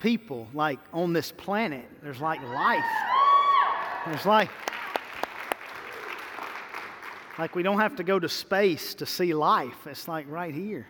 people 0.00 0.48
like 0.54 0.78
on 0.92 1.12
this 1.12 1.32
planet. 1.32 1.86
There's 2.02 2.20
like 2.20 2.42
life. 2.42 2.84
There's 4.06 4.26
like 4.26 4.50
like 7.38 7.54
we 7.54 7.62
don't 7.62 7.78
have 7.78 7.96
to 7.96 8.04
go 8.04 8.18
to 8.18 8.28
space 8.28 8.94
to 8.94 9.06
see 9.06 9.32
life. 9.32 9.86
It's 9.86 10.08
like 10.08 10.28
right 10.28 10.52
here. 10.52 10.86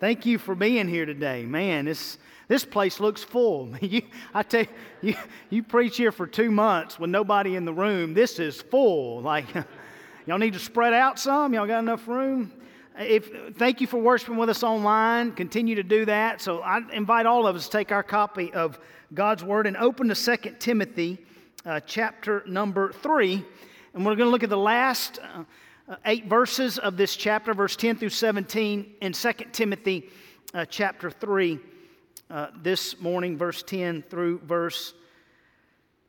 Thank 0.00 0.26
you 0.26 0.38
for 0.38 0.54
being 0.54 0.88
here 0.88 1.06
today. 1.06 1.44
Man, 1.44 1.84
this, 1.84 2.18
this 2.48 2.64
place 2.64 2.98
looks 2.98 3.22
full. 3.22 3.74
You, 3.80 4.02
I 4.34 4.42
tell 4.42 4.62
you, 4.62 4.68
you, 5.02 5.14
you 5.50 5.62
preach 5.62 5.96
here 5.96 6.12
for 6.12 6.26
two 6.26 6.50
months 6.50 6.98
with 6.98 7.10
nobody 7.10 7.56
in 7.56 7.64
the 7.64 7.72
room. 7.72 8.14
This 8.14 8.38
is 8.38 8.60
full. 8.60 9.20
Like, 9.20 9.46
y'all 10.26 10.38
need 10.38 10.54
to 10.54 10.58
spread 10.58 10.92
out 10.92 11.18
some? 11.18 11.54
Y'all 11.54 11.66
got 11.66 11.78
enough 11.80 12.08
room? 12.08 12.52
If, 12.98 13.56
thank 13.56 13.80
you 13.80 13.86
for 13.86 13.98
worshiping 13.98 14.36
with 14.36 14.48
us 14.48 14.62
online. 14.62 15.32
Continue 15.32 15.74
to 15.74 15.82
do 15.82 16.04
that. 16.06 16.40
So 16.40 16.60
I 16.60 16.80
invite 16.92 17.26
all 17.26 17.46
of 17.46 17.56
us 17.56 17.66
to 17.66 17.70
take 17.70 17.92
our 17.92 18.02
copy 18.02 18.52
of 18.52 18.78
God's 19.12 19.44
Word 19.44 19.66
and 19.66 19.76
open 19.76 20.08
to 20.08 20.14
2 20.14 20.56
Timothy 20.58 21.18
uh, 21.64 21.80
chapter 21.80 22.42
number 22.46 22.92
3. 22.92 23.44
And 23.94 24.04
we're 24.04 24.14
going 24.14 24.26
to 24.26 24.30
look 24.30 24.42
at 24.42 24.50
the 24.50 24.56
last. 24.56 25.18
Uh, 25.18 25.44
eight 26.04 26.26
verses 26.26 26.78
of 26.78 26.96
this 26.96 27.14
chapter, 27.14 27.54
verse 27.54 27.76
10 27.76 27.96
through 27.96 28.08
17, 28.08 28.94
in 29.00 29.12
2 29.12 29.32
Timothy 29.52 30.08
uh, 30.52 30.64
chapter 30.64 31.12
3, 31.12 31.60
uh, 32.28 32.48
this 32.60 33.00
morning, 33.00 33.38
verse 33.38 33.62
10 33.62 34.02
through 34.02 34.40
verse 34.40 34.94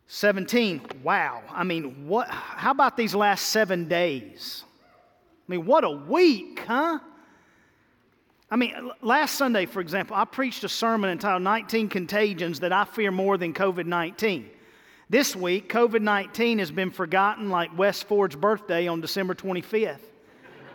17. 0.08 0.82
Wow. 1.04 1.44
I 1.50 1.64
mean, 1.64 2.08
what, 2.08 2.28
how 2.28 2.72
about 2.72 2.98
these 2.98 3.14
last 3.14 3.50
seven 3.50 3.88
days? 3.88 4.64
I 5.48 5.52
mean, 5.52 5.66
what 5.66 5.84
a 5.84 5.90
week, 5.90 6.64
huh? 6.68 7.00
I 8.50 8.56
mean, 8.56 8.92
last 9.02 9.36
Sunday, 9.36 9.66
for 9.66 9.80
example, 9.80 10.16
I 10.16 10.26
preached 10.26 10.64
a 10.64 10.70
sermon 10.70 11.10
entitled 11.10 11.44
19 11.44 11.90
Contagions 11.90 12.60
That 12.62 12.74
I 12.74 12.84
Fear 12.84 13.12
More 13.12 13.38
Than 13.38 13.54
COVID 13.54 13.86
19. 13.86 14.50
This 15.10 15.36
week, 15.36 15.72
COVID 15.72 16.02
19 16.02 16.60
has 16.60 16.70
been 16.70 16.92
forgotten 16.92 17.50
like 17.50 17.78
Wes 17.78 18.04
Ford's 18.04 18.36
birthday 18.36 18.88
on 18.88 19.00
December 19.00 19.36
25th, 19.36 20.00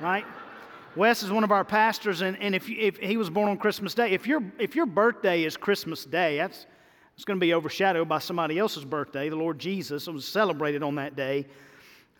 right? 0.00 0.24
Wes 0.96 1.22
is 1.22 1.30
one 1.30 1.44
of 1.44 1.52
our 1.52 1.64
pastors, 1.64 2.20
and, 2.20 2.38
and 2.40 2.54
if, 2.54 2.68
if 2.68 2.98
he 2.98 3.16
was 3.16 3.30
born 3.30 3.48
on 3.48 3.56
Christmas 3.56 3.94
Day, 3.94 4.10
if 4.10 4.26
your, 4.26 4.42
if 4.58 4.76
your 4.76 4.84
birthday 4.84 5.44
is 5.44 5.56
Christmas 5.56 6.04
Day, 6.04 6.36
that's, 6.36 6.66
it's 7.14 7.24
going 7.24 7.38
to 7.38 7.44
be 7.44 7.54
overshadowed 7.54 8.08
by 8.08 8.18
somebody 8.18 8.58
else's 8.58 8.84
birthday, 8.84 9.30
the 9.30 9.36
Lord 9.36 9.58
Jesus. 9.58 10.06
Was 10.06 10.26
celebrated 10.26 10.82
on 10.82 10.94
that 10.96 11.16
day. 11.16 11.46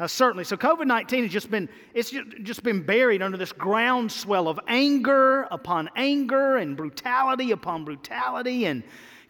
Certainly. 0.07 0.45
So 0.45 0.57
COVID 0.57 0.87
19 0.87 1.25
has 1.25 1.33
just 1.33 1.51
been, 1.51 1.69
it's 1.95 2.13
just 2.43 2.63
been 2.65 2.83
buried 2.83 3.23
under 3.23 3.37
this 3.37 3.53
groundswell 3.53 4.49
of 4.49 4.59
anger 4.67 5.47
upon 5.51 5.91
anger 5.95 6.57
and 6.57 6.77
brutality 6.77 7.53
upon 7.53 7.85
brutality 7.85 8.65
and 8.65 8.83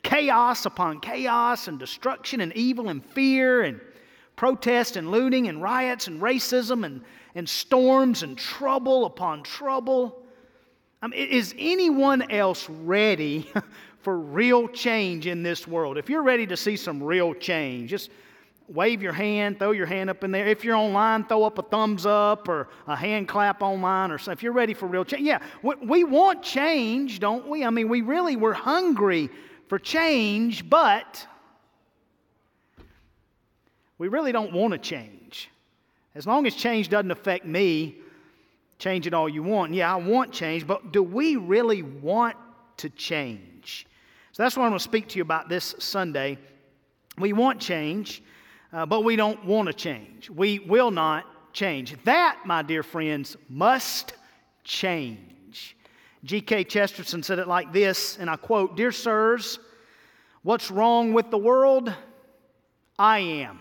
chaos 0.02 0.64
upon 0.66 1.00
chaos 1.00 1.68
and 1.68 1.78
destruction 1.78 2.40
and 2.40 2.52
evil 2.54 2.88
and 2.88 3.04
fear 3.04 3.62
and 3.62 3.80
protest 4.36 4.96
and 4.96 5.10
looting 5.10 5.48
and 5.48 5.62
riots 5.62 6.06
and 6.06 6.20
racism 6.20 6.84
and, 6.84 7.02
and 7.34 7.48
storms 7.48 8.22
and 8.22 8.38
trouble 8.38 9.04
upon 9.04 9.42
trouble. 9.42 10.22
I 11.02 11.08
mean, 11.08 11.28
is 11.28 11.54
anyone 11.58 12.30
else 12.30 12.68
ready 12.68 13.50
for 14.00 14.18
real 14.18 14.68
change 14.68 15.26
in 15.26 15.42
this 15.42 15.68
world? 15.68 15.98
If 15.98 16.08
you're 16.08 16.22
ready 16.22 16.46
to 16.46 16.56
see 16.56 16.76
some 16.76 17.02
real 17.02 17.34
change, 17.34 17.90
just 17.90 18.10
wave 18.68 19.02
your 19.02 19.12
hand, 19.12 19.58
throw 19.58 19.72
your 19.72 19.86
hand 19.86 20.10
up 20.10 20.24
in 20.24 20.30
there. 20.30 20.46
If 20.46 20.64
you're 20.64 20.76
online, 20.76 21.24
throw 21.24 21.44
up 21.44 21.58
a 21.58 21.62
thumbs 21.62 22.06
up 22.06 22.48
or 22.48 22.68
a 22.86 22.96
hand 22.96 23.28
clap 23.28 23.62
online 23.62 24.10
or 24.10 24.18
something. 24.18 24.38
If 24.38 24.42
you're 24.42 24.52
ready 24.52 24.74
for 24.74 24.86
real 24.86 25.04
change, 25.04 25.22
yeah, 25.22 25.40
we, 25.62 25.74
we 25.76 26.04
want 26.04 26.42
change, 26.42 27.20
don't 27.20 27.48
we? 27.48 27.64
I 27.64 27.70
mean, 27.70 27.88
we 27.88 28.00
really, 28.00 28.36
we're 28.36 28.52
hungry 28.52 29.30
for 29.68 29.78
change, 29.78 30.68
but 30.68 31.26
we 33.98 34.08
really 34.08 34.32
don't 34.32 34.52
want 34.52 34.72
to 34.72 34.78
change. 34.78 35.48
As 36.14 36.26
long 36.26 36.46
as 36.46 36.54
change 36.54 36.88
doesn't 36.88 37.10
affect 37.10 37.46
me, 37.46 37.96
change 38.78 39.06
it 39.06 39.14
all 39.14 39.28
you 39.28 39.42
want. 39.42 39.72
Yeah, 39.72 39.94
I 39.94 39.96
want 39.96 40.32
change, 40.32 40.66
but 40.66 40.92
do 40.92 41.02
we 41.02 41.36
really 41.36 41.82
want 41.82 42.36
to 42.78 42.90
change? 42.90 43.86
So 44.32 44.42
that's 44.42 44.56
what 44.56 44.64
I'm 44.64 44.70
going 44.70 44.78
to 44.78 44.82
speak 44.84 45.08
to 45.08 45.16
you 45.16 45.22
about 45.22 45.48
this 45.48 45.74
Sunday. 45.78 46.38
We 47.18 47.32
want 47.32 47.60
change, 47.60 48.22
uh, 48.72 48.86
but 48.86 49.04
we 49.04 49.16
don't 49.16 49.44
want 49.44 49.66
to 49.66 49.72
change. 49.72 50.30
We 50.30 50.60
will 50.60 50.90
not 50.90 51.26
change. 51.52 51.96
That, 52.04 52.40
my 52.44 52.62
dear 52.62 52.82
friends, 52.82 53.36
must 53.48 54.14
change. 54.64 55.76
G.K. 56.24 56.64
Chesterton 56.64 57.22
said 57.22 57.38
it 57.38 57.48
like 57.48 57.72
this, 57.72 58.16
and 58.18 58.30
I 58.30 58.36
quote 58.36 58.76
Dear 58.76 58.92
sirs, 58.92 59.58
what's 60.42 60.70
wrong 60.70 61.12
with 61.12 61.30
the 61.30 61.38
world? 61.38 61.92
I 62.98 63.18
am. 63.18 63.60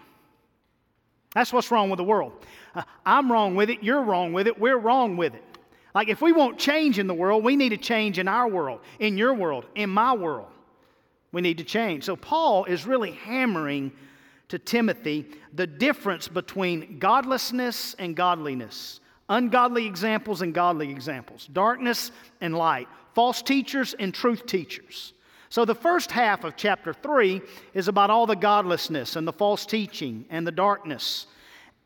That's 1.33 1.51
what's 1.51 1.71
wrong 1.71 1.89
with 1.89 1.97
the 1.97 2.03
world. 2.03 2.33
Uh, 2.75 2.83
I'm 3.05 3.31
wrong 3.31 3.55
with 3.55 3.69
it, 3.69 3.83
you're 3.83 4.03
wrong 4.03 4.33
with 4.33 4.47
it, 4.47 4.59
we're 4.59 4.77
wrong 4.77 5.17
with 5.17 5.33
it. 5.33 5.43
Like 5.95 6.07
if 6.07 6.21
we 6.21 6.31
want 6.31 6.57
change 6.57 6.99
in 6.99 7.07
the 7.07 7.13
world, 7.13 7.43
we 7.43 7.55
need 7.55 7.73
a 7.73 7.77
change 7.77 8.19
in 8.19 8.27
our 8.27 8.47
world, 8.47 8.81
in 8.99 9.17
your 9.17 9.33
world, 9.33 9.65
in 9.75 9.89
my 9.89 10.13
world. 10.13 10.47
We 11.31 11.41
need 11.41 11.57
to 11.57 11.63
change. 11.63 12.03
So 12.03 12.15
Paul 12.15 12.65
is 12.65 12.85
really 12.85 13.11
hammering 13.11 13.91
to 14.51 14.59
Timothy 14.59 15.25
the 15.53 15.65
difference 15.65 16.27
between 16.27 16.99
godlessness 16.99 17.95
and 17.95 18.15
godliness 18.15 18.99
ungodly 19.29 19.85
examples 19.85 20.41
and 20.41 20.53
godly 20.53 20.91
examples, 20.91 21.47
darkness 21.53 22.11
and 22.41 22.53
light, 22.53 22.89
false 23.15 23.41
teachers 23.41 23.95
and 23.97 24.13
truth 24.13 24.45
teachers. 24.45 25.13
So, 25.47 25.63
the 25.63 25.73
first 25.73 26.11
half 26.11 26.43
of 26.43 26.57
chapter 26.57 26.93
3 26.93 27.41
is 27.73 27.87
about 27.87 28.09
all 28.09 28.25
the 28.25 28.35
godlessness 28.35 29.15
and 29.15 29.25
the 29.25 29.31
false 29.31 29.65
teaching 29.65 30.25
and 30.29 30.45
the 30.45 30.51
darkness. 30.51 31.27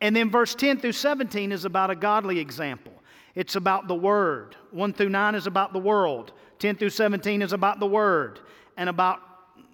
And 0.02 0.16
then 0.16 0.32
verse 0.32 0.56
10 0.56 0.80
through 0.80 0.94
17 0.94 1.52
is 1.52 1.66
about 1.66 1.92
a 1.92 1.96
godly 1.96 2.40
example. 2.40 2.94
It's 3.36 3.56
about 3.56 3.88
the 3.88 3.96
Word. 3.96 4.56
1 4.72 4.94
through 4.94 5.10
9 5.10 5.36
is 5.36 5.46
about 5.46 5.72
the 5.72 5.80
world. 5.80 6.32
10 6.58 6.78
through 6.78 6.90
17 6.90 7.44
is 7.44 7.54
about 7.54 7.80
the 7.80 7.86
Word 7.86 8.40
and 8.76 8.90
about 8.90 9.20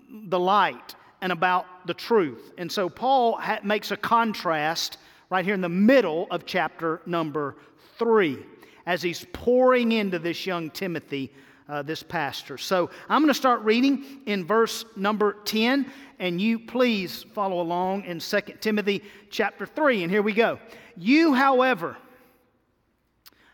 the 0.09 0.39
light 0.39 0.95
and 1.21 1.31
about 1.31 1.65
the 1.87 1.93
truth. 1.93 2.53
And 2.57 2.71
so, 2.71 2.89
Paul 2.89 3.37
ha- 3.37 3.59
makes 3.63 3.91
a 3.91 3.97
contrast 3.97 4.97
right 5.29 5.45
here 5.45 5.53
in 5.53 5.61
the 5.61 5.69
middle 5.69 6.27
of 6.29 6.45
chapter 6.45 7.01
number 7.05 7.55
three 7.97 8.39
as 8.85 9.01
he's 9.01 9.25
pouring 9.33 9.91
into 9.91 10.19
this 10.19 10.45
young 10.45 10.69
Timothy, 10.69 11.31
uh, 11.69 11.81
this 11.81 12.03
pastor. 12.03 12.57
So 12.57 12.89
I'm 13.07 13.21
going 13.21 13.33
to 13.33 13.33
start 13.33 13.61
reading 13.61 14.21
in 14.25 14.45
verse 14.45 14.85
number 14.95 15.37
10, 15.45 15.89
and 16.19 16.41
you 16.41 16.59
please 16.59 17.23
follow 17.33 17.61
along 17.61 18.03
in 18.03 18.19
2 18.19 18.39
Timothy 18.59 19.03
chapter 19.29 19.65
3. 19.65 20.03
And 20.03 20.11
here 20.11 20.21
we 20.21 20.33
go. 20.33 20.59
You, 20.97 21.33
however, 21.33 21.97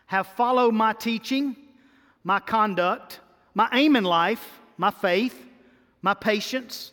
have 0.06 0.26
followed 0.28 0.74
my 0.74 0.92
teaching, 0.94 1.56
my 2.24 2.40
conduct, 2.40 3.20
my 3.54 3.68
aim 3.72 3.96
in 3.96 4.04
life, 4.04 4.60
my 4.76 4.90
faith, 4.90 5.46
my 6.02 6.14
patience, 6.14 6.92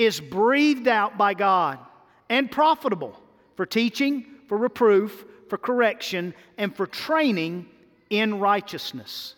is 0.00 0.18
breathed 0.18 0.88
out 0.88 1.18
by 1.18 1.34
God 1.34 1.78
and 2.30 2.50
profitable 2.50 3.20
for 3.54 3.66
teaching, 3.66 4.24
for 4.48 4.56
reproof, 4.56 5.26
for 5.50 5.58
correction, 5.58 6.32
and 6.56 6.74
for 6.74 6.86
training 6.86 7.66
in 8.08 8.40
righteousness. 8.40 9.34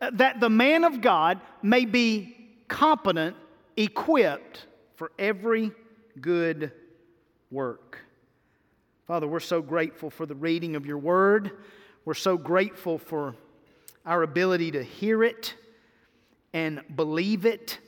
Uh, 0.00 0.10
that 0.14 0.40
the 0.40 0.50
man 0.50 0.82
of 0.82 1.00
God 1.00 1.40
may 1.62 1.84
be 1.84 2.36
competent, 2.66 3.36
equipped 3.76 4.66
for 4.96 5.12
every 5.16 5.70
good 6.20 6.72
work. 7.52 8.00
Father, 9.06 9.28
we're 9.28 9.38
so 9.38 9.62
grateful 9.62 10.10
for 10.10 10.26
the 10.26 10.34
reading 10.34 10.74
of 10.74 10.86
your 10.86 10.98
word. 10.98 11.52
We're 12.04 12.14
so 12.14 12.36
grateful 12.36 12.98
for 12.98 13.36
our 14.04 14.24
ability 14.24 14.72
to 14.72 14.82
hear 14.82 15.22
it 15.22 15.54
and 16.52 16.82
believe 16.96 17.46
it 17.46 17.78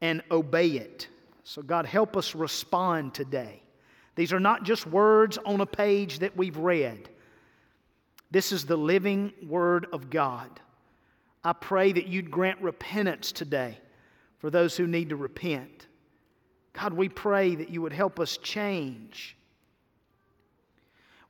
and 0.00 0.24
obey 0.32 0.70
it. 0.70 1.06
So, 1.50 1.62
God, 1.62 1.84
help 1.84 2.16
us 2.16 2.36
respond 2.36 3.12
today. 3.12 3.60
These 4.14 4.32
are 4.32 4.38
not 4.38 4.62
just 4.62 4.86
words 4.86 5.36
on 5.44 5.60
a 5.60 5.66
page 5.66 6.20
that 6.20 6.36
we've 6.36 6.56
read. 6.56 7.08
This 8.30 8.52
is 8.52 8.66
the 8.66 8.76
living 8.76 9.32
Word 9.44 9.88
of 9.92 10.10
God. 10.10 10.60
I 11.42 11.52
pray 11.52 11.90
that 11.90 12.06
you'd 12.06 12.30
grant 12.30 12.62
repentance 12.62 13.32
today 13.32 13.80
for 14.38 14.48
those 14.48 14.76
who 14.76 14.86
need 14.86 15.08
to 15.08 15.16
repent. 15.16 15.88
God, 16.72 16.92
we 16.92 17.08
pray 17.08 17.56
that 17.56 17.70
you 17.70 17.82
would 17.82 17.94
help 17.94 18.20
us 18.20 18.36
change. 18.36 19.36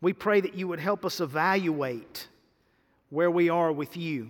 We 0.03 0.13
pray 0.13 0.43
that 0.43 0.53
you 0.53 0.69
would 0.69 0.81
help 0.81 1.07
us 1.07 1.23
evaluate 1.23 2.29
where 3.09 3.31
we 3.31 3.49
are 3.49 3.73
with 3.73 3.97
you. 3.97 4.29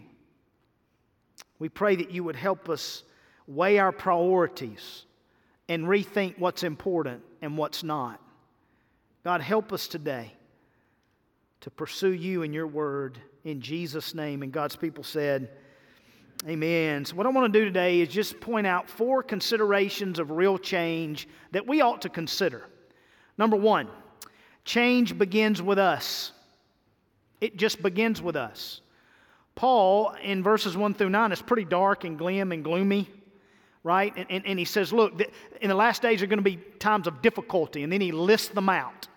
We 1.58 1.68
pray 1.68 1.96
that 1.96 2.12
you 2.12 2.22
would 2.22 2.36
help 2.36 2.68
us 2.68 3.02
weigh 3.48 3.80
our 3.80 3.90
priorities 3.90 5.06
and 5.70 5.84
rethink 5.86 6.36
what's 6.36 6.64
important 6.64 7.22
and 7.40 7.56
what's 7.56 7.84
not. 7.84 8.20
God, 9.22 9.40
help 9.40 9.72
us 9.72 9.86
today 9.86 10.34
to 11.60 11.70
pursue 11.70 12.10
you 12.12 12.42
and 12.42 12.52
your 12.52 12.66
word 12.66 13.18
in 13.44 13.60
Jesus' 13.60 14.12
name. 14.12 14.42
And 14.42 14.50
God's 14.50 14.74
people 14.74 15.04
said, 15.04 15.48
Amen. 16.48 17.04
So, 17.04 17.14
what 17.14 17.24
I 17.24 17.28
want 17.28 17.52
to 17.52 17.58
do 17.58 17.64
today 17.64 18.00
is 18.00 18.08
just 18.08 18.40
point 18.40 18.66
out 18.66 18.90
four 18.90 19.22
considerations 19.22 20.18
of 20.18 20.32
real 20.32 20.58
change 20.58 21.28
that 21.52 21.68
we 21.68 21.82
ought 21.82 22.02
to 22.02 22.08
consider. 22.08 22.66
Number 23.38 23.56
one, 23.56 23.88
change 24.64 25.16
begins 25.16 25.62
with 25.62 25.78
us. 25.78 26.32
It 27.40 27.56
just 27.56 27.80
begins 27.80 28.20
with 28.20 28.34
us. 28.34 28.80
Paul, 29.54 30.16
in 30.20 30.42
verses 30.42 30.76
1 30.76 30.94
through 30.94 31.10
9, 31.10 31.30
is 31.30 31.42
pretty 31.42 31.64
dark 31.64 32.02
and 32.02 32.18
glim 32.18 32.50
and 32.50 32.64
gloomy, 32.64 33.08
right? 33.82 34.12
And, 34.16 34.26
and, 34.30 34.46
and 34.46 34.58
he 34.58 34.64
says, 34.64 34.92
Look, 34.92 35.20
in 35.60 35.68
the 35.68 35.74
last 35.74 36.02
days 36.02 36.22
are 36.22 36.26
going 36.26 36.38
to 36.38 36.42
be 36.42 36.56
times 36.78 37.06
of 37.06 37.22
difficulty. 37.22 37.82
And 37.82 37.92
then 37.92 38.00
he 38.00 38.12
lists 38.12 38.48
them 38.48 38.68
out. 38.68 39.08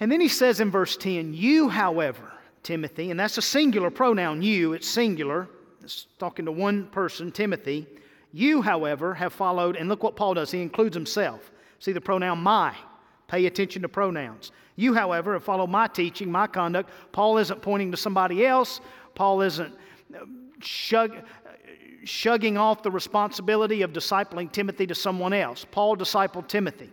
And 0.00 0.10
then 0.10 0.20
he 0.20 0.28
says 0.28 0.60
in 0.60 0.70
verse 0.70 0.96
10, 0.96 1.34
You, 1.34 1.68
however, 1.68 2.32
Timothy, 2.62 3.10
and 3.10 3.20
that's 3.20 3.38
a 3.38 3.42
singular 3.42 3.90
pronoun, 3.90 4.42
you, 4.42 4.72
it's 4.72 4.88
singular. 4.88 5.48
It's 5.82 6.06
talking 6.18 6.44
to 6.44 6.52
one 6.52 6.86
person, 6.86 7.32
Timothy. 7.32 7.86
You, 8.32 8.62
however, 8.62 9.14
have 9.14 9.32
followed, 9.32 9.76
and 9.76 9.88
look 9.88 10.02
what 10.02 10.16
Paul 10.16 10.34
does. 10.34 10.50
He 10.50 10.62
includes 10.62 10.94
himself. 10.94 11.50
See 11.78 11.92
the 11.92 12.00
pronoun 12.00 12.38
my. 12.38 12.74
Pay 13.28 13.46
attention 13.46 13.82
to 13.82 13.88
pronouns. 13.88 14.52
You, 14.76 14.94
however, 14.94 15.34
have 15.34 15.44
followed 15.44 15.68
my 15.68 15.86
teaching, 15.86 16.30
my 16.30 16.46
conduct. 16.46 16.90
Paul 17.12 17.38
isn't 17.38 17.60
pointing 17.62 17.90
to 17.90 17.96
somebody 17.96 18.46
else. 18.46 18.80
Paul 19.14 19.42
isn't 19.42 19.74
uh, 20.14 20.24
shug, 20.60 21.16
shugging 22.04 22.58
off 22.58 22.82
the 22.82 22.90
responsibility 22.90 23.82
of 23.82 23.92
discipling 23.92 24.50
Timothy 24.50 24.86
to 24.86 24.94
someone 24.94 25.32
else. 25.32 25.66
Paul 25.70 25.96
discipled 25.96 26.48
Timothy. 26.48 26.90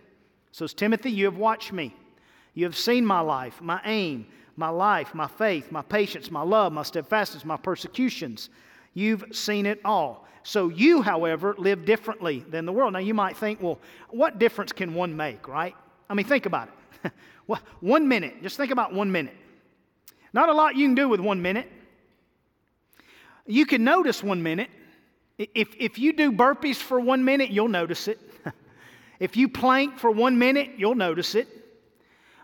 Says, 0.52 0.74
Timothy, 0.74 1.10
you 1.10 1.24
have 1.26 1.36
watched 1.36 1.72
me. 1.72 1.94
You 2.54 2.64
have 2.64 2.76
seen 2.76 3.04
my 3.04 3.20
life, 3.20 3.60
my 3.60 3.80
aim, 3.84 4.26
my 4.56 4.68
life, 4.68 5.14
my 5.14 5.28
faith, 5.28 5.70
my 5.70 5.82
patience, 5.82 6.30
my 6.30 6.42
love, 6.42 6.72
my 6.72 6.82
steadfastness, 6.82 7.44
my 7.44 7.56
persecutions. 7.56 8.50
You've 8.94 9.24
seen 9.30 9.66
it 9.66 9.80
all. 9.84 10.26
So 10.42 10.68
you, 10.68 11.02
however, 11.02 11.54
live 11.58 11.84
differently 11.84 12.44
than 12.48 12.66
the 12.66 12.72
world. 12.72 12.94
Now 12.94 12.98
you 12.98 13.14
might 13.14 13.36
think, 13.36 13.62
well, 13.62 13.78
what 14.08 14.38
difference 14.38 14.72
can 14.72 14.94
one 14.94 15.16
make, 15.16 15.46
right? 15.46 15.74
I 16.08 16.14
mean, 16.14 16.26
think 16.26 16.46
about 16.46 16.68
it. 17.04 17.12
one 17.80 18.08
minute, 18.08 18.42
just 18.42 18.56
think 18.56 18.72
about 18.72 18.92
one 18.92 19.12
minute. 19.12 19.36
Not 20.32 20.48
a 20.48 20.52
lot 20.52 20.74
you 20.74 20.86
can 20.86 20.94
do 20.94 21.08
with 21.08 21.20
one 21.20 21.40
minute. 21.40 21.70
You 23.46 23.66
can 23.66 23.84
notice 23.84 24.22
one 24.22 24.42
minute. 24.42 24.70
If, 25.38 25.68
if 25.78 25.98
you 25.98 26.12
do 26.12 26.32
burpees 26.32 26.76
for 26.76 26.98
one 26.98 27.24
minute, 27.24 27.50
you'll 27.50 27.68
notice 27.68 28.08
it. 28.08 28.18
if 29.20 29.36
you 29.36 29.48
plank 29.48 29.98
for 29.98 30.10
one 30.10 30.38
minute, 30.38 30.72
you'll 30.76 30.96
notice 30.96 31.36
it. 31.36 31.48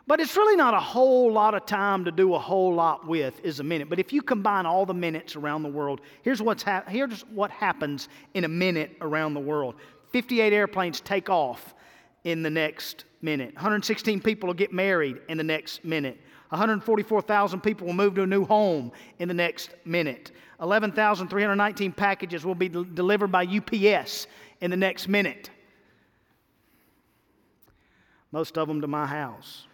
But 0.06 0.20
it's 0.20 0.36
really 0.36 0.56
not 0.56 0.74
a 0.74 0.80
whole 0.80 1.32
lot 1.32 1.54
of 1.54 1.64
time 1.64 2.04
to 2.04 2.12
do 2.12 2.34
a 2.34 2.38
whole 2.38 2.74
lot 2.74 3.06
with, 3.06 3.40
is 3.42 3.58
a 3.60 3.64
minute. 3.64 3.88
But 3.88 3.98
if 3.98 4.12
you 4.12 4.20
combine 4.20 4.66
all 4.66 4.84
the 4.84 4.94
minutes 4.94 5.34
around 5.34 5.62
the 5.62 5.70
world, 5.70 6.02
here's, 6.22 6.42
what's 6.42 6.62
ha- 6.62 6.84
here's 6.86 7.22
what 7.22 7.50
happens 7.50 8.08
in 8.34 8.44
a 8.44 8.48
minute 8.48 8.96
around 9.00 9.34
the 9.34 9.40
world 9.40 9.74
58 10.12 10.52
airplanes 10.52 11.00
take 11.00 11.28
off 11.28 11.74
in 12.22 12.42
the 12.42 12.50
next 12.50 13.04
minute, 13.22 13.54
116 13.54 14.20
people 14.20 14.46
will 14.46 14.54
get 14.54 14.72
married 14.72 15.20
in 15.28 15.38
the 15.38 15.44
next 15.44 15.84
minute, 15.84 16.20
144,000 16.50 17.60
people 17.60 17.86
will 17.86 17.94
move 17.94 18.14
to 18.14 18.22
a 18.22 18.26
new 18.26 18.44
home 18.44 18.92
in 19.18 19.26
the 19.26 19.34
next 19.34 19.70
minute, 19.84 20.30
11,319 20.64 21.92
packages 21.92 22.44
will 22.44 22.54
be 22.54 22.70
de- 22.70 22.84
delivered 22.84 23.30
by 23.30 23.44
UPS 23.44 24.26
in 24.62 24.70
the 24.70 24.76
next 24.76 25.08
minute. 25.08 25.50
Most 28.32 28.56
of 28.56 28.66
them 28.66 28.80
to 28.80 28.86
my 28.86 29.04
house. 29.04 29.66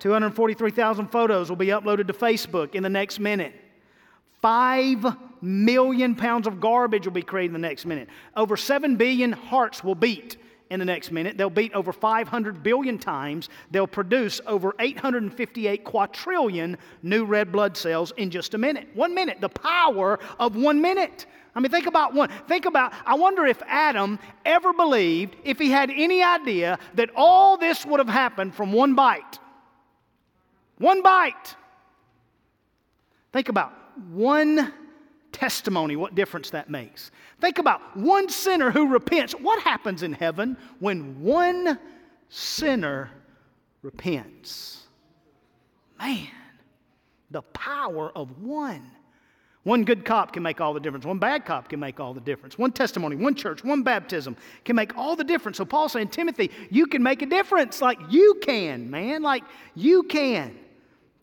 243,000 0.00 1.08
photos 1.08 1.48
will 1.48 1.56
be 1.56 1.68
uploaded 1.68 2.06
to 2.08 2.12
Facebook 2.12 2.74
in 2.74 2.82
the 2.82 2.90
next 2.90 3.18
minute. 3.18 3.54
Five 4.42 5.06
million 5.40 6.14
pounds 6.14 6.46
of 6.46 6.60
garbage 6.60 7.06
will 7.06 7.14
be 7.14 7.22
created 7.22 7.54
in 7.54 7.62
the 7.62 7.66
next 7.66 7.86
minute. 7.86 8.08
Over 8.36 8.54
7 8.58 8.96
billion 8.96 9.32
hearts 9.32 9.82
will 9.82 9.94
beat 9.94 10.36
in 10.70 10.78
the 10.78 10.84
next 10.84 11.10
minute. 11.10 11.36
They'll 11.36 11.50
beat 11.50 11.72
over 11.72 11.92
500 11.92 12.62
billion 12.62 12.98
times. 12.98 13.48
They'll 13.70 13.86
produce 13.86 14.40
over 14.46 14.74
858 14.78 15.84
quadrillion 15.84 16.76
new 17.02 17.24
red 17.24 17.52
blood 17.52 17.76
cells 17.76 18.12
in 18.16 18.30
just 18.30 18.54
a 18.54 18.58
minute. 18.58 18.88
One 18.94 19.14
minute, 19.14 19.40
the 19.40 19.48
power 19.48 20.18
of 20.38 20.56
one 20.56 20.80
minute. 20.80 21.26
I 21.54 21.60
mean, 21.60 21.70
think 21.70 21.86
about 21.86 22.12
one. 22.12 22.28
Think 22.48 22.66
about, 22.66 22.92
I 23.06 23.14
wonder 23.14 23.46
if 23.46 23.62
Adam 23.66 24.18
ever 24.44 24.72
believed, 24.72 25.36
if 25.42 25.58
he 25.58 25.70
had 25.70 25.90
any 25.90 26.22
idea, 26.22 26.78
that 26.94 27.10
all 27.16 27.56
this 27.56 27.86
would 27.86 27.98
have 27.98 28.08
happened 28.08 28.54
from 28.54 28.72
one 28.72 28.94
bite. 28.94 29.38
One 30.78 31.02
bite. 31.02 31.56
Think 33.32 33.48
about 33.48 33.72
one 34.10 34.72
testimony, 35.36 35.96
what 35.96 36.14
difference 36.14 36.48
that 36.50 36.70
makes. 36.70 37.10
Think 37.40 37.58
about 37.58 37.94
one 37.94 38.30
sinner 38.30 38.70
who 38.70 38.88
repents. 38.88 39.34
What 39.34 39.62
happens 39.62 40.02
in 40.02 40.14
heaven 40.14 40.56
when 40.80 41.20
one 41.20 41.78
sinner 42.30 43.10
repents? 43.82 44.84
Man, 45.98 46.28
the 47.30 47.42
power 47.42 48.10
of 48.16 48.42
one. 48.42 48.90
One 49.64 49.84
good 49.84 50.04
cop 50.04 50.32
can 50.32 50.42
make 50.42 50.60
all 50.60 50.72
the 50.72 50.80
difference. 50.80 51.04
One 51.04 51.18
bad 51.18 51.44
cop 51.44 51.68
can 51.68 51.80
make 51.80 52.00
all 52.00 52.14
the 52.14 52.20
difference. 52.20 52.56
One 52.56 52.72
testimony, 52.72 53.16
one 53.16 53.34
church, 53.34 53.62
one 53.62 53.82
baptism 53.82 54.36
can 54.64 54.76
make 54.76 54.96
all 54.96 55.16
the 55.16 55.24
difference. 55.24 55.58
So 55.58 55.64
Paul's 55.64 55.92
saying, 55.92 56.08
Timothy, 56.08 56.50
you 56.70 56.86
can 56.86 57.02
make 57.02 57.20
a 57.20 57.26
difference 57.26 57.82
like 57.82 57.98
you 58.08 58.38
can, 58.42 58.88
man, 58.88 59.22
like 59.22 59.42
you 59.74 60.04
can 60.04 60.56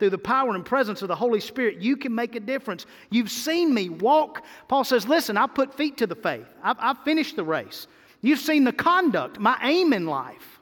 through 0.04 0.10
the 0.10 0.18
power 0.18 0.54
and 0.54 0.66
presence 0.66 1.02
of 1.02 1.08
the 1.08 1.16
Holy 1.16 1.40
Spirit, 1.40 1.78
you 1.78 1.96
can 1.96 2.14
make 2.14 2.36
a 2.36 2.40
difference. 2.42 2.86
You've 3.10 3.32
seen 3.32 3.74
me 3.74 3.88
walk. 3.88 4.44
Paul 4.68 4.84
says, 4.84 5.08
Listen, 5.08 5.38
I 5.38 5.48
put 5.48 5.74
feet 5.74 5.96
to 6.00 6.08
the 6.08 6.16
faith, 6.16 6.46
I've, 6.62 6.76
I've 6.78 6.98
finished 7.06 7.38
the 7.38 7.46
race. 7.46 7.88
You've 8.22 8.40
seen 8.40 8.66
the 8.66 8.74
conduct, 8.74 9.40
my 9.40 9.58
aim 9.62 9.94
in 9.94 10.06
life. 10.06 10.60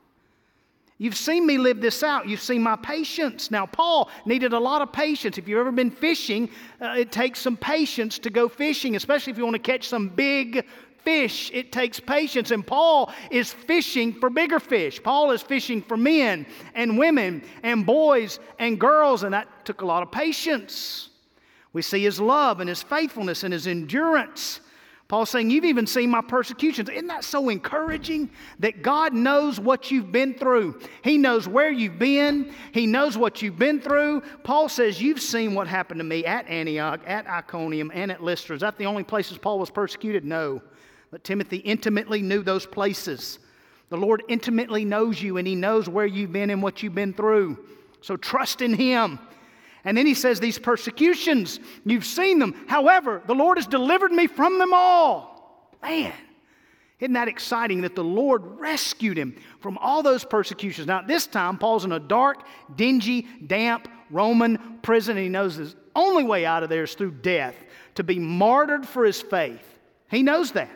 You've 1.00 1.18
seen 1.18 1.48
me 1.48 1.58
live 1.58 1.82
this 1.82 2.04
out. 2.04 2.30
You've 2.30 2.40
seen 2.40 2.62
my 2.62 2.76
patience. 2.76 3.50
Now, 3.50 3.66
Paul 3.66 4.12
needed 4.28 4.54
a 4.54 4.60
lot 4.60 4.84
of 4.84 4.92
patience. 4.94 5.40
If 5.40 5.48
you've 5.48 5.58
ever 5.58 5.72
been 5.72 5.90
fishing, 5.90 6.48
uh, 6.80 6.94
it 7.00 7.12
takes 7.12 7.40
some 7.40 7.58
patience 7.58 8.20
to 8.20 8.30
go 8.30 8.48
fishing, 8.48 8.96
especially 8.96 9.32
if 9.32 9.40
you 9.40 9.44
want 9.44 9.56
to 9.56 9.72
catch 9.72 9.88
some 9.88 10.10
big 10.10 10.68
fish, 11.04 11.52
it 11.54 11.72
takes 11.72 12.00
patience. 12.00 12.52
And 12.52 12.66
Paul 12.66 13.12
is 13.30 13.52
fishing 13.52 14.14
for 14.14 14.30
bigger 14.30 14.60
fish. 14.60 15.02
Paul 15.02 15.32
is 15.32 15.42
fishing 15.42 15.82
for 15.82 15.98
men 15.98 16.46
and 16.74 16.98
women 16.98 17.44
and 17.64 17.86
boys 17.86 18.40
and 18.60 18.80
girls, 18.80 19.24
and 19.24 19.34
that 19.34 19.66
took 19.66 19.82
a 19.82 19.86
lot 19.86 20.04
of 20.04 20.12
patience. 20.12 21.10
We 21.74 21.82
see 21.82 22.04
his 22.04 22.20
love 22.20 22.60
and 22.60 22.70
his 22.70 22.84
faithfulness 22.84 23.44
and 23.44 23.54
his 23.54 23.68
endurance. 23.68 24.60
Paul's 25.12 25.30
saying, 25.30 25.50
You've 25.50 25.66
even 25.66 25.86
seen 25.86 26.10
my 26.10 26.22
persecutions. 26.22 26.88
Isn't 26.88 27.08
that 27.08 27.26
so 27.26 27.50
encouraging 27.50 28.30
that 28.60 28.82
God 28.82 29.14
knows 29.14 29.60
what 29.60 29.92
you've 29.92 30.10
been 30.10 30.34
through? 30.34 30.80
He 31.04 31.18
knows 31.18 31.50
where 31.50 31.70
you've 31.70 32.00
been, 32.00 32.54
He 32.74 32.88
knows 32.88 33.18
what 33.18 33.42
you've 33.42 33.60
been 33.60 33.82
through. 33.82 34.22
Paul 34.46 34.70
says, 34.70 35.02
You've 35.02 35.20
seen 35.20 35.54
what 35.54 35.68
happened 35.68 36.00
to 36.00 36.06
me 36.06 36.24
at 36.24 36.48
Antioch, 36.48 37.02
at 37.06 37.28
Iconium, 37.28 37.92
and 37.94 38.10
at 38.10 38.24
Lystra. 38.24 38.56
Is 38.56 38.62
that 38.62 38.78
the 38.78 38.86
only 38.86 39.04
places 39.04 39.38
Paul 39.38 39.60
was 39.60 39.70
persecuted? 39.70 40.24
No. 40.24 40.62
But 41.12 41.24
Timothy 41.24 41.58
intimately 41.58 42.22
knew 42.22 42.42
those 42.42 42.66
places. 42.66 43.40
The 43.90 43.98
Lord 43.98 44.24
intimately 44.30 44.86
knows 44.86 45.22
you 45.22 45.38
and 45.38 45.46
He 45.46 45.56
knows 45.56 45.88
where 45.88 46.06
you've 46.06 46.32
been 46.32 46.50
and 46.50 46.64
what 46.64 46.82
you've 46.82 46.96
been 46.96 47.14
through. 47.14 47.60
So 48.02 48.18
trust 48.18 48.62
in 48.62 48.74
Him. 48.74 49.20
And 49.84 49.98
then 49.98 50.06
he 50.06 50.14
says, 50.14 50.40
These 50.40 50.60
persecutions, 50.60 51.60
you've 51.86 52.06
seen 52.06 52.40
them. 52.40 52.56
However, 52.68 53.22
the 53.26 53.36
Lord 53.36 53.58
has 53.58 53.68
delivered 53.68 54.12
me 54.12 54.28
from 54.28 54.60
them 54.60 54.74
all. 54.74 55.70
Man, 55.82 56.14
Isn't 57.00 57.14
that 57.14 57.28
exciting 57.28 57.82
that 57.82 57.96
the 57.96 58.04
Lord 58.04 58.44
rescued 58.60 59.18
him 59.18 59.36
from 59.60 59.78
all 59.80 60.04
those 60.04 60.24
persecutions? 60.24 60.86
Now, 60.86 61.02
this 61.02 61.26
time, 61.26 61.58
Paul's 61.58 61.86
in 61.86 61.92
a 61.92 62.00
dark, 62.00 62.46
dingy, 62.76 63.28
damp 63.48 63.88
Roman 64.12 64.80
prison, 64.84 65.18
and 65.18 65.24
he 65.24 65.30
knows 65.30 65.56
his 65.56 65.76
only 65.96 66.24
way 66.24 66.46
out 66.46 66.64
of 66.64 66.70
there 66.70 66.84
is 66.84 66.94
through 66.94 67.12
death, 67.12 67.56
to 67.96 68.04
be 68.04 68.20
martyred 68.20 68.88
for 68.88 69.04
his 69.04 69.22
faith. 69.22 69.80
He 70.10 70.22
knows 70.22 70.52
that. 70.52 70.70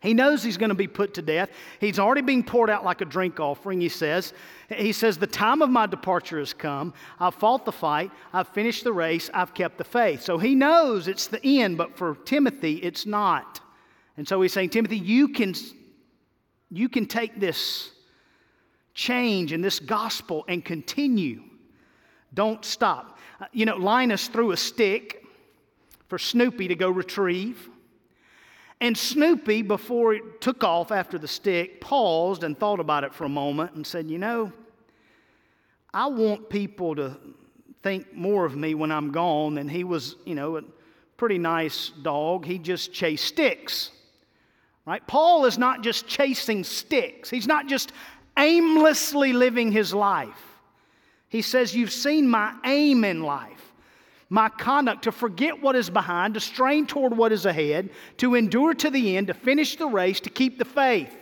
He 0.00 0.14
knows 0.14 0.42
he's 0.42 0.56
going 0.56 0.68
to 0.68 0.76
be 0.76 0.86
put 0.86 1.14
to 1.14 1.22
death. 1.22 1.50
He's 1.80 1.98
already 1.98 2.22
being 2.22 2.44
poured 2.44 2.70
out 2.70 2.84
like 2.84 3.00
a 3.00 3.04
drink 3.04 3.40
offering, 3.40 3.80
he 3.80 3.88
says. 3.88 4.32
He 4.68 4.92
says, 4.92 5.18
The 5.18 5.26
time 5.26 5.60
of 5.60 5.70
my 5.70 5.86
departure 5.86 6.38
has 6.38 6.52
come. 6.52 6.94
I've 7.18 7.34
fought 7.34 7.64
the 7.64 7.72
fight. 7.72 8.10
I've 8.32 8.48
finished 8.48 8.84
the 8.84 8.92
race. 8.92 9.28
I've 9.34 9.54
kept 9.54 9.76
the 9.76 9.84
faith. 9.84 10.22
So 10.22 10.38
he 10.38 10.54
knows 10.54 11.08
it's 11.08 11.26
the 11.26 11.44
end, 11.44 11.76
but 11.76 11.96
for 11.96 12.14
Timothy, 12.24 12.76
it's 12.76 13.06
not. 13.06 13.60
And 14.16 14.26
so 14.26 14.40
he's 14.40 14.52
saying, 14.52 14.70
Timothy, 14.70 14.98
you 14.98 15.28
can, 15.28 15.54
you 16.70 16.88
can 16.88 17.06
take 17.06 17.40
this 17.40 17.90
change 18.94 19.52
and 19.52 19.62
this 19.62 19.80
gospel 19.80 20.44
and 20.48 20.64
continue. 20.64 21.42
Don't 22.34 22.64
stop. 22.64 23.18
Uh, 23.40 23.46
you 23.52 23.64
know, 23.64 23.76
Linus 23.76 24.28
threw 24.28 24.52
a 24.52 24.56
stick 24.56 25.24
for 26.08 26.18
Snoopy 26.18 26.68
to 26.68 26.74
go 26.74 26.90
retrieve. 26.90 27.68
And 28.80 28.96
Snoopy, 28.96 29.62
before 29.62 30.14
it 30.14 30.40
took 30.40 30.62
off 30.62 30.92
after 30.92 31.18
the 31.18 31.26
stick, 31.26 31.80
paused 31.80 32.44
and 32.44 32.56
thought 32.56 32.78
about 32.78 33.04
it 33.04 33.12
for 33.12 33.24
a 33.24 33.28
moment 33.28 33.72
and 33.74 33.86
said, 33.86 34.08
You 34.08 34.18
know, 34.18 34.52
I 35.92 36.06
want 36.06 36.48
people 36.48 36.94
to 36.96 37.16
think 37.82 38.14
more 38.14 38.44
of 38.44 38.56
me 38.56 38.74
when 38.74 38.92
I'm 38.92 39.10
gone. 39.10 39.58
And 39.58 39.70
he 39.70 39.82
was, 39.82 40.16
you 40.24 40.34
know, 40.34 40.58
a 40.58 40.62
pretty 41.16 41.38
nice 41.38 41.88
dog. 42.02 42.44
He 42.44 42.58
just 42.58 42.92
chased 42.92 43.24
sticks. 43.24 43.90
Right? 44.86 45.04
Paul 45.06 45.44
is 45.44 45.58
not 45.58 45.82
just 45.82 46.06
chasing 46.06 46.64
sticks, 46.64 47.28
he's 47.28 47.46
not 47.46 47.66
just 47.66 47.92
aimlessly 48.38 49.32
living 49.32 49.72
his 49.72 49.92
life. 49.92 50.60
He 51.28 51.42
says, 51.42 51.74
You've 51.74 51.92
seen 51.92 52.28
my 52.28 52.54
aim 52.64 53.04
in 53.04 53.22
life 53.22 53.67
my 54.30 54.48
conduct 54.48 55.04
to 55.04 55.12
forget 55.12 55.62
what 55.62 55.74
is 55.74 55.88
behind, 55.88 56.34
to 56.34 56.40
strain 56.40 56.86
toward 56.86 57.16
what 57.16 57.32
is 57.32 57.46
ahead, 57.46 57.90
to 58.18 58.34
endure 58.34 58.74
to 58.74 58.90
the 58.90 59.16
end, 59.16 59.28
to 59.28 59.34
finish 59.34 59.76
the 59.76 59.86
race, 59.86 60.20
to 60.20 60.30
keep 60.30 60.58
the 60.58 60.64
faith. 60.64 61.14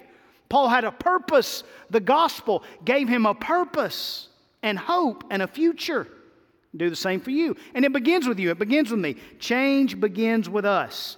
Paul 0.49 0.69
had 0.69 0.85
a 0.85 0.93
purpose. 0.93 1.63
The 1.91 2.01
gospel 2.01 2.63
gave 2.85 3.09
him 3.09 3.27
a 3.27 3.35
purpose 3.35 4.29
and 4.63 4.79
hope 4.79 5.25
and 5.31 5.43
a 5.43 5.47
future. 5.47 6.09
Do 6.77 6.91
the 6.91 6.97
same 6.97 7.21
for 7.21 7.31
you. 7.31 7.57
And 7.75 7.85
it 7.85 7.93
begins 7.93 8.27
with 8.27 8.39
you, 8.39 8.51
it 8.51 8.59
begins 8.59 8.91
with 8.91 9.01
me. 9.01 9.17
Change 9.39 9.99
begins 10.01 10.49
with 10.49 10.65
us. 10.65 11.17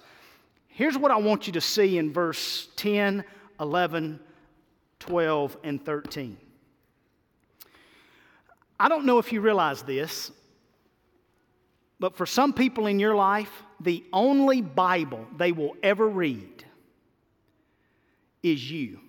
Here's 0.67 0.97
what 0.97 1.11
I 1.11 1.17
want 1.17 1.47
you 1.47 1.53
to 1.53 1.61
see 1.61 1.97
in 1.97 2.13
verse 2.13 2.69
10, 2.77 3.23
11, 3.59 4.19
12, 4.99 5.57
and 5.63 5.83
13. 5.83 6.37
I 8.79 8.87
don't 8.87 9.05
know 9.05 9.17
if 9.17 9.33
you 9.33 9.41
realize 9.41 9.81
this, 9.81 10.31
but 11.99 12.15
for 12.15 12.25
some 12.25 12.53
people 12.53 12.87
in 12.87 12.99
your 12.99 13.15
life, 13.15 13.51
the 13.81 14.03
only 14.13 14.61
Bible 14.61 15.25
they 15.37 15.51
will 15.51 15.75
ever 15.83 16.07
read 16.07 16.63
is 18.41 18.71
you. 18.71 18.99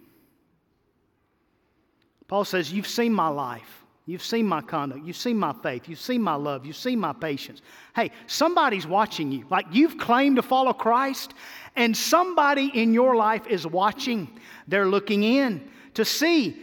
Paul 2.27 2.45
says, 2.45 2.73
You've 2.73 2.89
seen 2.89 3.13
my 3.13 3.29
life. 3.29 3.85
You've 4.07 4.25
seen 4.25 4.47
my 4.47 4.61
conduct. 4.61 5.05
You've 5.05 5.17
seen 5.17 5.37
my 5.37 5.53
faith. 5.53 5.89
You've 5.89 6.01
seen 6.01 6.21
my 6.21 6.35
love. 6.35 6.67
You've 6.67 6.77
seen 6.77 6.99
my 6.99 7.13
patience. 7.13 7.63
Hey, 7.95 8.11
somebody's 8.27 8.87
watching 8.87 9.31
you. 9.31 9.45
Like 9.51 9.67
you've 9.71 9.99
claimed 9.99 10.37
to 10.37 10.43
follow 10.43 10.73
Christ, 10.73 11.35
and 11.77 11.97
somebody 11.97 12.73
in 12.75 12.93
your 12.93 13.15
life 13.15 13.47
is 13.47 13.67
watching. 13.67 14.29
They're 14.67 14.87
looking 14.87 15.23
in 15.23 15.71
to 15.95 16.05
see 16.05 16.57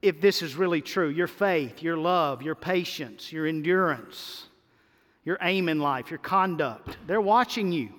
if 0.00 0.20
this 0.20 0.42
is 0.42 0.54
really 0.54 0.80
true 0.80 1.08
your 1.08 1.26
faith, 1.26 1.82
your 1.82 1.96
love, 1.96 2.40
your 2.42 2.54
patience, 2.54 3.32
your 3.32 3.46
endurance 3.46 4.46
your 5.24 5.38
aim 5.42 5.68
in 5.68 5.80
life, 5.80 6.10
your 6.10 6.18
conduct. 6.18 6.98
They're 7.06 7.20
watching 7.20 7.72
you. 7.72 7.90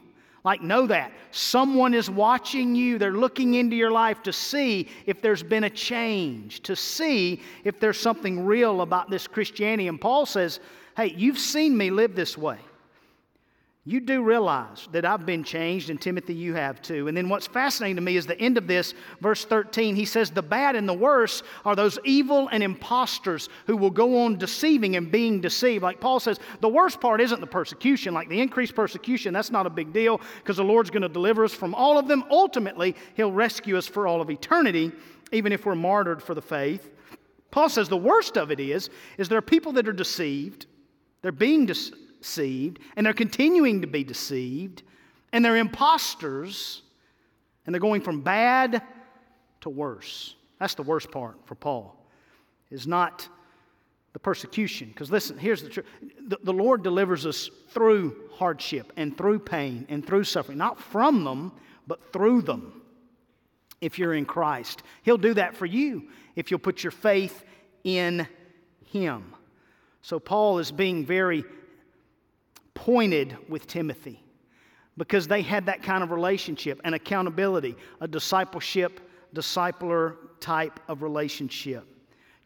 Like, 0.43 0.61
know 0.61 0.87
that. 0.87 1.11
Someone 1.29 1.93
is 1.93 2.09
watching 2.09 2.73
you. 2.73 2.97
They're 2.97 3.11
looking 3.11 3.53
into 3.53 3.75
your 3.75 3.91
life 3.91 4.23
to 4.23 4.33
see 4.33 4.87
if 5.05 5.21
there's 5.21 5.43
been 5.43 5.65
a 5.65 5.69
change, 5.69 6.61
to 6.63 6.75
see 6.75 7.41
if 7.63 7.79
there's 7.79 7.99
something 7.99 8.43
real 8.43 8.81
about 8.81 9.11
this 9.11 9.27
Christianity. 9.27 9.87
And 9.87 10.01
Paul 10.01 10.25
says, 10.25 10.59
Hey, 10.97 11.13
you've 11.15 11.37
seen 11.37 11.77
me 11.77 11.91
live 11.91 12.15
this 12.15 12.37
way. 12.37 12.57
You 13.83 13.99
do 13.99 14.21
realize 14.21 14.87
that 14.91 15.05
I've 15.05 15.25
been 15.25 15.43
changed, 15.43 15.89
and 15.89 15.99
Timothy, 15.99 16.35
you 16.35 16.53
have 16.53 16.83
too. 16.83 17.07
And 17.07 17.17
then 17.17 17.29
what's 17.29 17.47
fascinating 17.47 17.95
to 17.95 18.01
me 18.03 18.15
is 18.15 18.27
the 18.27 18.39
end 18.39 18.59
of 18.59 18.67
this, 18.67 18.93
verse 19.21 19.43
13. 19.43 19.95
He 19.95 20.05
says, 20.05 20.29
The 20.29 20.43
bad 20.43 20.75
and 20.75 20.87
the 20.87 20.93
worse 20.93 21.41
are 21.65 21.75
those 21.75 21.97
evil 22.05 22.47
and 22.49 22.61
impostors 22.61 23.49
who 23.65 23.75
will 23.75 23.89
go 23.89 24.21
on 24.21 24.37
deceiving 24.37 24.97
and 24.97 25.11
being 25.11 25.41
deceived. 25.41 25.81
Like 25.81 25.99
Paul 25.99 26.19
says, 26.19 26.39
the 26.59 26.69
worst 26.69 27.01
part 27.01 27.21
isn't 27.21 27.41
the 27.41 27.47
persecution. 27.47 28.13
Like 28.13 28.29
the 28.29 28.39
increased 28.39 28.75
persecution, 28.75 29.33
that's 29.33 29.49
not 29.49 29.65
a 29.65 29.71
big 29.71 29.91
deal 29.91 30.21
because 30.37 30.57
the 30.57 30.63
Lord's 30.63 30.91
going 30.91 31.01
to 31.01 31.09
deliver 31.09 31.43
us 31.43 31.53
from 31.53 31.73
all 31.73 31.97
of 31.97 32.07
them. 32.07 32.23
Ultimately, 32.29 32.95
He'll 33.15 33.31
rescue 33.31 33.79
us 33.79 33.87
for 33.87 34.05
all 34.05 34.21
of 34.21 34.29
eternity, 34.29 34.91
even 35.31 35.51
if 35.51 35.65
we're 35.65 35.73
martyred 35.73 36.21
for 36.21 36.35
the 36.35 36.41
faith. 36.41 36.91
Paul 37.49 37.67
says 37.67 37.89
the 37.89 37.97
worst 37.97 38.37
of 38.37 38.51
it 38.51 38.59
is, 38.59 38.91
is 39.17 39.27
there 39.27 39.39
are 39.39 39.41
people 39.41 39.71
that 39.71 39.87
are 39.87 39.93
deceived. 39.93 40.67
They're 41.23 41.31
being 41.31 41.65
deceived 41.65 41.97
deceived, 42.21 42.79
and 42.95 43.05
they're 43.05 43.13
continuing 43.13 43.81
to 43.81 43.87
be 43.87 44.03
deceived, 44.03 44.83
and 45.33 45.43
they're 45.43 45.57
imposters, 45.57 46.83
and 47.65 47.73
they're 47.73 47.79
going 47.79 48.01
from 48.01 48.21
bad 48.21 48.81
to 49.61 49.69
worse. 49.69 50.35
That's 50.59 50.75
the 50.75 50.83
worst 50.83 51.11
part 51.11 51.37
for 51.45 51.55
Paul, 51.55 51.95
is 52.69 52.85
not 52.87 53.27
the 54.13 54.19
persecution. 54.19 54.89
Because 54.89 55.11
listen, 55.11 55.37
here's 55.37 55.63
the 55.63 55.69
truth 55.69 55.87
the, 56.27 56.37
the 56.43 56.53
Lord 56.53 56.83
delivers 56.83 57.25
us 57.25 57.49
through 57.69 58.29
hardship 58.33 58.93
and 58.97 59.17
through 59.17 59.39
pain 59.39 59.85
and 59.89 60.05
through 60.05 60.23
suffering, 60.23 60.57
not 60.57 60.79
from 60.79 61.23
them, 61.23 61.51
but 61.87 62.11
through 62.13 62.43
them 62.43 62.81
if 63.79 63.97
you're 63.97 64.13
in 64.13 64.25
Christ. 64.25 64.83
He'll 65.03 65.17
do 65.17 65.33
that 65.33 65.55
for 65.55 65.65
you 65.65 66.09
if 66.35 66.51
you'll 66.51 66.59
put 66.59 66.83
your 66.83 66.91
faith 66.91 67.43
in 67.83 68.27
Him. 68.85 69.33
So 70.03 70.19
Paul 70.19 70.59
is 70.59 70.71
being 70.71 71.05
very 71.05 71.43
pointed 72.81 73.37
with 73.47 73.67
Timothy 73.67 74.23
because 74.97 75.27
they 75.27 75.43
had 75.43 75.67
that 75.67 75.83
kind 75.83 76.03
of 76.03 76.09
relationship 76.09 76.81
and 76.83 76.95
accountability, 76.95 77.75
a 77.99 78.07
discipleship, 78.07 78.99
discipler 79.35 80.15
type 80.39 80.79
of 80.87 81.03
relationship. 81.03 81.85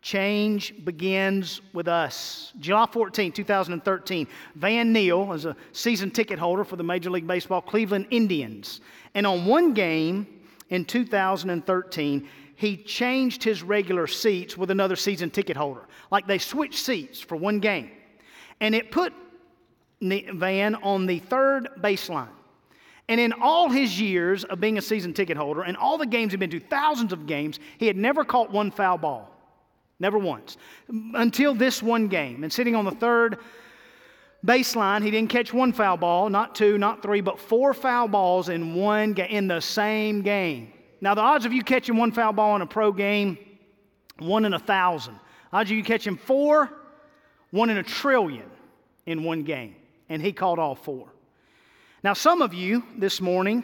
Change 0.01 0.83
begins 0.83 1.61
with 1.71 1.87
us. 1.87 2.51
July 2.59 2.85
14, 2.91 3.31
2013, 3.31 4.27
Van 4.55 4.91
Neal 4.91 5.31
is 5.31 5.45
a 5.45 5.55
season 5.71 6.11
ticket 6.11 6.37
holder 6.37 6.65
for 6.65 6.75
the 6.75 6.83
Major 6.83 7.09
League 7.09 7.25
Baseball 7.25 7.61
Cleveland 7.61 8.07
Indians. 8.11 8.81
And 9.13 9.25
on 9.25 9.45
one 9.45 9.73
game 9.73 10.27
in 10.69 10.83
2013, 10.83 12.27
he 12.57 12.75
changed 12.75 13.41
his 13.41 13.63
regular 13.63 14.05
seats 14.05 14.57
with 14.57 14.69
another 14.69 14.97
season 14.97 15.29
ticket 15.29 15.55
holder. 15.55 15.85
Like 16.11 16.27
they 16.27 16.39
switched 16.39 16.79
seats 16.79 17.21
for 17.21 17.37
one 17.37 17.61
game. 17.61 17.89
And 18.59 18.75
it 18.75 18.91
put 18.91 19.13
Van 20.01 20.75
on 20.75 21.05
the 21.05 21.19
third 21.19 21.69
baseline. 21.79 22.29
And 23.07 23.19
in 23.19 23.33
all 23.33 23.69
his 23.69 23.99
years 24.01 24.43
of 24.45 24.59
being 24.59 24.77
a 24.77 24.81
season 24.81 25.13
ticket 25.13 25.37
holder 25.37 25.61
and 25.61 25.77
all 25.77 25.97
the 25.97 26.07
games 26.07 26.33
he'd 26.33 26.39
been 26.39 26.49
to, 26.49 26.59
thousands 26.59 27.13
of 27.13 27.27
games, 27.27 27.59
he 27.77 27.85
had 27.87 27.97
never 27.97 28.25
caught 28.25 28.51
one 28.51 28.71
foul 28.71 28.97
ball. 28.97 29.31
Never 29.99 30.17
once. 30.17 30.57
Until 31.13 31.53
this 31.53 31.81
one 31.83 32.07
game. 32.07 32.43
And 32.43 32.51
sitting 32.51 32.75
on 32.75 32.83
the 32.83 32.91
third 32.91 33.37
baseline, 34.45 35.03
he 35.03 35.11
didn't 35.11 35.29
catch 35.29 35.53
one 35.53 35.71
foul 35.71 35.97
ball, 35.97 36.29
not 36.29 36.55
two, 36.55 36.77
not 36.77 37.01
three, 37.01 37.21
but 37.21 37.39
four 37.39 37.73
foul 37.73 38.07
balls 38.07 38.49
in 38.49 38.73
one 38.75 39.13
in 39.17 39.47
the 39.47 39.61
same 39.61 40.21
game. 40.21 40.73
Now, 40.99 41.13
the 41.13 41.21
odds 41.21 41.45
of 41.45 41.53
you 41.53 41.63
catching 41.63 41.95
one 41.95 42.11
foul 42.11 42.33
ball 42.33 42.55
in 42.55 42.61
a 42.61 42.65
pro 42.65 42.91
game, 42.91 43.37
one 44.17 44.45
in 44.45 44.53
a 44.53 44.59
thousand. 44.59 45.19
Odds 45.53 45.69
of 45.69 45.77
you 45.77 45.83
catching 45.83 46.17
four, 46.17 46.71
one 47.51 47.69
in 47.69 47.77
a 47.77 47.83
trillion 47.83 48.49
in 49.05 49.23
one 49.23 49.43
game 49.43 49.75
and 50.09 50.21
he 50.21 50.31
called 50.31 50.59
all 50.59 50.75
four. 50.75 51.07
Now, 52.03 52.13
some 52.13 52.41
of 52.41 52.53
you 52.53 52.83
this 52.97 53.19
morning, 53.19 53.63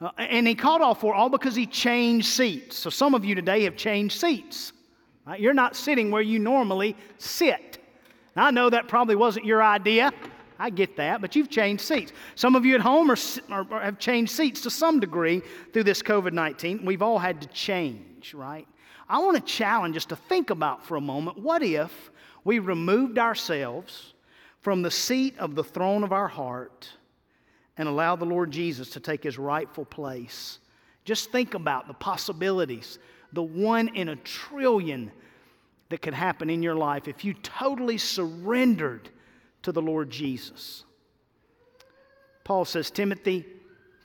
uh, 0.00 0.10
and 0.16 0.46
he 0.46 0.54
called 0.54 0.82
all 0.82 0.94
four 0.94 1.14
all 1.14 1.28
because 1.28 1.54
he 1.54 1.66
changed 1.66 2.26
seats. 2.26 2.76
So 2.76 2.90
some 2.90 3.14
of 3.14 3.24
you 3.24 3.34
today 3.34 3.64
have 3.64 3.76
changed 3.76 4.18
seats. 4.18 4.72
Right? 5.26 5.40
You're 5.40 5.54
not 5.54 5.76
sitting 5.76 6.10
where 6.10 6.22
you 6.22 6.38
normally 6.38 6.96
sit. 7.18 7.78
Now, 8.36 8.46
I 8.46 8.50
know 8.50 8.70
that 8.70 8.88
probably 8.88 9.16
wasn't 9.16 9.46
your 9.46 9.62
idea. 9.62 10.12
I 10.58 10.70
get 10.70 10.96
that, 10.96 11.20
but 11.20 11.34
you've 11.34 11.50
changed 11.50 11.82
seats. 11.82 12.12
Some 12.36 12.54
of 12.54 12.64
you 12.64 12.74
at 12.74 12.80
home 12.80 13.10
are, 13.10 13.16
are, 13.50 13.66
are 13.70 13.82
have 13.82 13.98
changed 13.98 14.32
seats 14.32 14.60
to 14.62 14.70
some 14.70 15.00
degree 15.00 15.42
through 15.72 15.84
this 15.84 16.02
COVID 16.02 16.32
19. 16.32 16.84
We've 16.84 17.02
all 17.02 17.18
had 17.18 17.40
to 17.42 17.48
change, 17.48 18.34
right? 18.34 18.66
I 19.08 19.18
want 19.18 19.36
to 19.36 19.42
challenge 19.42 19.96
us 19.96 20.06
to 20.06 20.16
think 20.16 20.50
about 20.50 20.84
for 20.86 20.96
a 20.96 21.00
moment 21.00 21.38
what 21.38 21.62
if 21.62 22.10
we 22.44 22.60
removed 22.60 23.18
ourselves 23.18 24.13
from 24.64 24.80
the 24.80 24.90
seat 24.90 25.38
of 25.38 25.54
the 25.54 25.62
throne 25.62 26.02
of 26.02 26.10
our 26.10 26.26
heart 26.26 26.88
and 27.76 27.86
allow 27.86 28.16
the 28.16 28.24
Lord 28.24 28.50
Jesus 28.50 28.88
to 28.90 29.00
take 29.00 29.22
his 29.22 29.38
rightful 29.38 29.84
place 29.84 30.58
Just 31.04 31.30
think 31.30 31.52
about 31.52 31.86
the 31.86 31.92
possibilities, 31.92 32.98
the 33.34 33.42
one 33.42 33.88
in 33.88 34.08
a 34.08 34.16
trillion 34.16 35.12
that 35.90 36.00
could 36.00 36.14
happen 36.14 36.48
in 36.48 36.62
your 36.62 36.74
life 36.74 37.08
if 37.08 37.26
you 37.26 37.34
totally 37.34 37.98
surrendered 37.98 39.10
to 39.64 39.70
the 39.70 39.82
Lord 39.82 40.08
Jesus. 40.08 40.84
Paul 42.42 42.64
says, 42.64 42.90
Timothy, 42.90 43.44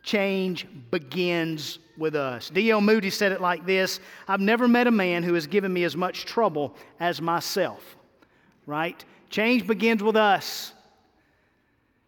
change 0.04 0.68
begins 0.92 1.80
with 1.98 2.16
us. 2.16 2.50
D.L. 2.50 2.82
Moody 2.82 3.10
said 3.10 3.32
it 3.32 3.40
like 3.40 3.66
this 3.66 4.02
I've 4.28 4.42
never 4.42 4.68
met 4.68 4.88
a 4.88 4.92
man 4.92 5.24
who 5.24 5.36
has 5.36 5.48
given 5.48 5.72
me 5.72 5.86
as 5.86 5.96
much 5.96 6.26
trouble 6.26 6.76
as 7.00 7.22
myself. 7.22 7.96
Right? 8.66 9.06
Change 9.30 9.68
begins 9.68 10.02
with 10.02 10.16
us. 10.16 10.74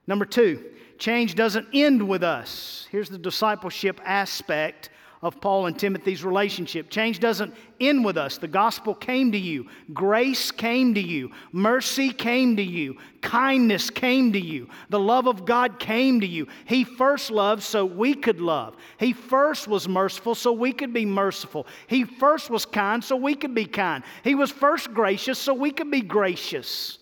Number 0.08 0.26
two, 0.26 0.64
change 0.98 1.36
doesn't 1.36 1.68
end 1.74 2.08
with 2.08 2.24
us. 2.24 2.88
Here's 2.92 3.10
the 3.10 3.18
discipleship 3.18 4.02
aspect 4.04 4.90
of 5.22 5.40
Paul 5.40 5.68
and 5.68 5.78
Timothy's 5.78 6.24
relationship. 6.24 6.90
Change 6.90 7.20
doesn't 7.20 7.54
end 7.80 8.04
with 8.04 8.18
us. 8.18 8.40
The 8.40 8.48
gospel 8.48 8.96
came 8.96 9.32
to 9.34 9.38
you, 9.38 9.68
grace 9.94 10.50
came 10.50 10.96
to 10.96 11.00
you, 11.00 11.32
mercy 11.52 12.12
came 12.12 12.56
to 12.56 12.64
you, 12.64 12.98
kindness 13.22 13.92
came 13.92 14.34
to 14.34 14.40
you, 14.40 14.68
the 14.90 15.00
love 15.00 15.28
of 15.28 15.46
God 15.46 15.80
came 15.80 16.22
to 16.22 16.28
you. 16.28 16.48
He 16.66 16.84
first 16.84 17.30
loved 17.30 17.62
so 17.62 17.86
we 17.86 18.16
could 18.16 18.42
love. 18.42 18.76
He 18.98 19.14
first 19.14 19.68
was 19.68 19.88
merciful 19.88 20.34
so 20.34 20.52
we 20.52 20.74
could 20.74 20.92
be 20.92 21.06
merciful. 21.06 21.68
He 21.86 22.04
first 22.04 22.50
was 22.50 22.66
kind 22.66 23.04
so 23.04 23.16
we 23.16 23.36
could 23.36 23.54
be 23.54 23.66
kind. 23.66 24.04
He 24.24 24.34
was 24.34 24.50
first 24.50 24.92
gracious 24.92 25.38
so 25.38 25.54
we 25.54 25.70
could 25.70 25.92
be 25.92 26.02
gracious. 26.02 26.98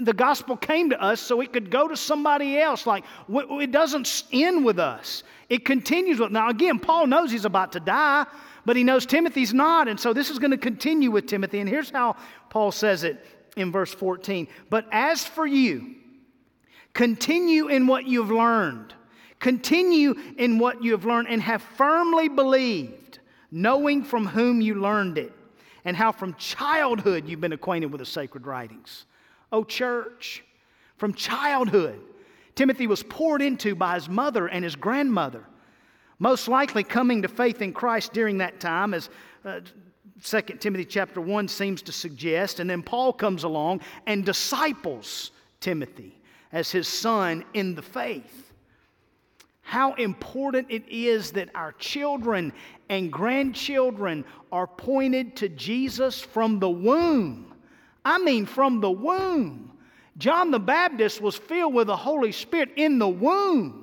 The 0.00 0.12
gospel 0.12 0.56
came 0.56 0.90
to 0.90 1.02
us 1.02 1.20
so 1.20 1.40
it 1.40 1.52
could 1.52 1.68
go 1.68 1.88
to 1.88 1.96
somebody 1.96 2.58
else. 2.58 2.86
Like, 2.86 3.04
it 3.28 3.72
doesn't 3.72 4.24
end 4.32 4.64
with 4.64 4.78
us. 4.78 5.24
It 5.48 5.64
continues 5.64 6.20
with. 6.20 6.30
Now, 6.30 6.50
again, 6.50 6.78
Paul 6.78 7.08
knows 7.08 7.32
he's 7.32 7.44
about 7.44 7.72
to 7.72 7.80
die, 7.80 8.26
but 8.64 8.76
he 8.76 8.84
knows 8.84 9.06
Timothy's 9.06 9.52
not. 9.52 9.88
And 9.88 9.98
so 9.98 10.12
this 10.12 10.30
is 10.30 10.38
going 10.38 10.52
to 10.52 10.56
continue 10.56 11.10
with 11.10 11.26
Timothy. 11.26 11.58
And 11.58 11.68
here's 11.68 11.90
how 11.90 12.14
Paul 12.48 12.70
says 12.70 13.02
it 13.02 13.26
in 13.56 13.72
verse 13.72 13.92
14. 13.92 14.46
But 14.70 14.86
as 14.92 15.24
for 15.24 15.46
you, 15.46 15.96
continue 16.94 17.66
in 17.66 17.88
what 17.88 18.06
you've 18.06 18.30
learned. 18.30 18.94
Continue 19.40 20.14
in 20.38 20.60
what 20.60 20.84
you 20.84 20.92
have 20.92 21.04
learned 21.04 21.26
and 21.28 21.42
have 21.42 21.60
firmly 21.60 22.28
believed, 22.28 23.18
knowing 23.50 24.04
from 24.04 24.26
whom 24.26 24.60
you 24.60 24.76
learned 24.76 25.18
it, 25.18 25.32
and 25.84 25.96
how 25.96 26.12
from 26.12 26.34
childhood 26.34 27.26
you've 27.26 27.40
been 27.40 27.52
acquainted 27.52 27.90
with 27.90 27.98
the 27.98 28.06
sacred 28.06 28.46
writings 28.46 29.06
Oh, 29.52 29.64
church, 29.64 30.42
from 30.96 31.12
childhood, 31.12 32.00
Timothy 32.54 32.86
was 32.86 33.02
poured 33.02 33.42
into 33.42 33.74
by 33.74 33.94
his 33.94 34.08
mother 34.08 34.46
and 34.46 34.64
his 34.64 34.74
grandmother. 34.74 35.44
Most 36.18 36.48
likely 36.48 36.84
coming 36.84 37.22
to 37.22 37.28
faith 37.28 37.60
in 37.60 37.72
Christ 37.72 38.12
during 38.12 38.38
that 38.38 38.60
time, 38.60 38.94
as 38.94 39.10
uh, 39.44 39.60
2 40.22 40.40
Timothy 40.58 40.84
chapter 40.84 41.20
1 41.20 41.48
seems 41.48 41.82
to 41.82 41.92
suggest. 41.92 42.60
And 42.60 42.70
then 42.70 42.82
Paul 42.82 43.12
comes 43.12 43.44
along 43.44 43.80
and 44.06 44.24
disciples 44.24 45.32
Timothy 45.60 46.18
as 46.52 46.70
his 46.70 46.86
son 46.86 47.44
in 47.54 47.74
the 47.74 47.82
faith. 47.82 48.52
How 49.62 49.94
important 49.94 50.68
it 50.70 50.84
is 50.88 51.32
that 51.32 51.48
our 51.54 51.72
children 51.72 52.52
and 52.88 53.10
grandchildren 53.12 54.24
are 54.50 54.66
pointed 54.66 55.36
to 55.36 55.48
Jesus 55.48 56.20
from 56.20 56.58
the 56.58 56.70
womb. 56.70 57.51
I 58.04 58.18
mean, 58.18 58.46
from 58.46 58.80
the 58.80 58.90
womb. 58.90 59.70
John 60.18 60.50
the 60.50 60.60
Baptist 60.60 61.20
was 61.20 61.36
filled 61.36 61.74
with 61.74 61.86
the 61.86 61.96
Holy 61.96 62.32
Spirit 62.32 62.72
in 62.76 62.98
the 62.98 63.08
womb. 63.08 63.82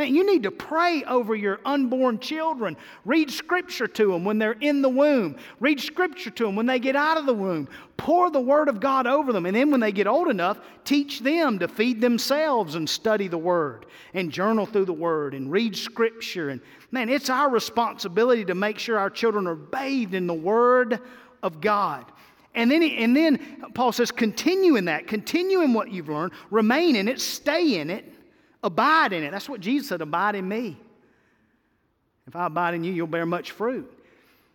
Man, 0.00 0.14
you 0.14 0.24
need 0.24 0.44
to 0.44 0.50
pray 0.50 1.04
over 1.04 1.34
your 1.34 1.60
unborn 1.62 2.20
children. 2.20 2.74
Read 3.04 3.30
scripture 3.30 3.86
to 3.86 4.12
them 4.12 4.24
when 4.24 4.38
they're 4.38 4.56
in 4.60 4.80
the 4.80 4.88
womb. 4.88 5.36
Read 5.58 5.78
scripture 5.78 6.30
to 6.30 6.46
them 6.46 6.56
when 6.56 6.64
they 6.64 6.78
get 6.78 6.96
out 6.96 7.18
of 7.18 7.26
the 7.26 7.34
womb. 7.34 7.68
Pour 7.98 8.30
the 8.30 8.40
word 8.40 8.70
of 8.70 8.80
God 8.80 9.06
over 9.06 9.30
them. 9.30 9.44
And 9.44 9.54
then 9.54 9.70
when 9.70 9.80
they 9.80 9.92
get 9.92 10.06
old 10.06 10.28
enough, 10.28 10.58
teach 10.86 11.20
them 11.20 11.58
to 11.58 11.68
feed 11.68 12.00
themselves 12.00 12.76
and 12.76 12.88
study 12.88 13.28
the 13.28 13.36
word 13.36 13.84
and 14.14 14.32
journal 14.32 14.64
through 14.64 14.86
the 14.86 14.92
word 14.94 15.34
and 15.34 15.52
read 15.52 15.76
scripture. 15.76 16.48
And 16.48 16.62
man, 16.90 17.10
it's 17.10 17.28
our 17.28 17.50
responsibility 17.50 18.46
to 18.46 18.54
make 18.54 18.78
sure 18.78 18.98
our 18.98 19.10
children 19.10 19.46
are 19.46 19.54
bathed 19.54 20.14
in 20.14 20.26
the 20.26 20.32
word 20.32 20.98
of 21.42 21.60
God. 21.60 22.10
And 22.54 22.70
then, 22.70 22.82
and 22.82 23.16
then 23.16 23.38
Paul 23.74 23.92
says, 23.92 24.10
continue 24.10 24.76
in 24.76 24.86
that, 24.86 25.06
continue 25.06 25.62
in 25.62 25.72
what 25.72 25.90
you've 25.90 26.08
learned, 26.08 26.32
remain 26.50 26.96
in 26.96 27.06
it, 27.06 27.20
stay 27.20 27.78
in 27.78 27.90
it, 27.90 28.04
abide 28.62 29.12
in 29.12 29.22
it. 29.22 29.30
That's 29.30 29.48
what 29.48 29.60
Jesus 29.60 29.88
said 29.88 30.00
abide 30.00 30.34
in 30.34 30.48
me. 30.48 30.76
If 32.26 32.34
I 32.34 32.46
abide 32.46 32.74
in 32.74 32.84
you, 32.84 32.92
you'll 32.92 33.06
bear 33.06 33.26
much 33.26 33.52
fruit. 33.52 33.90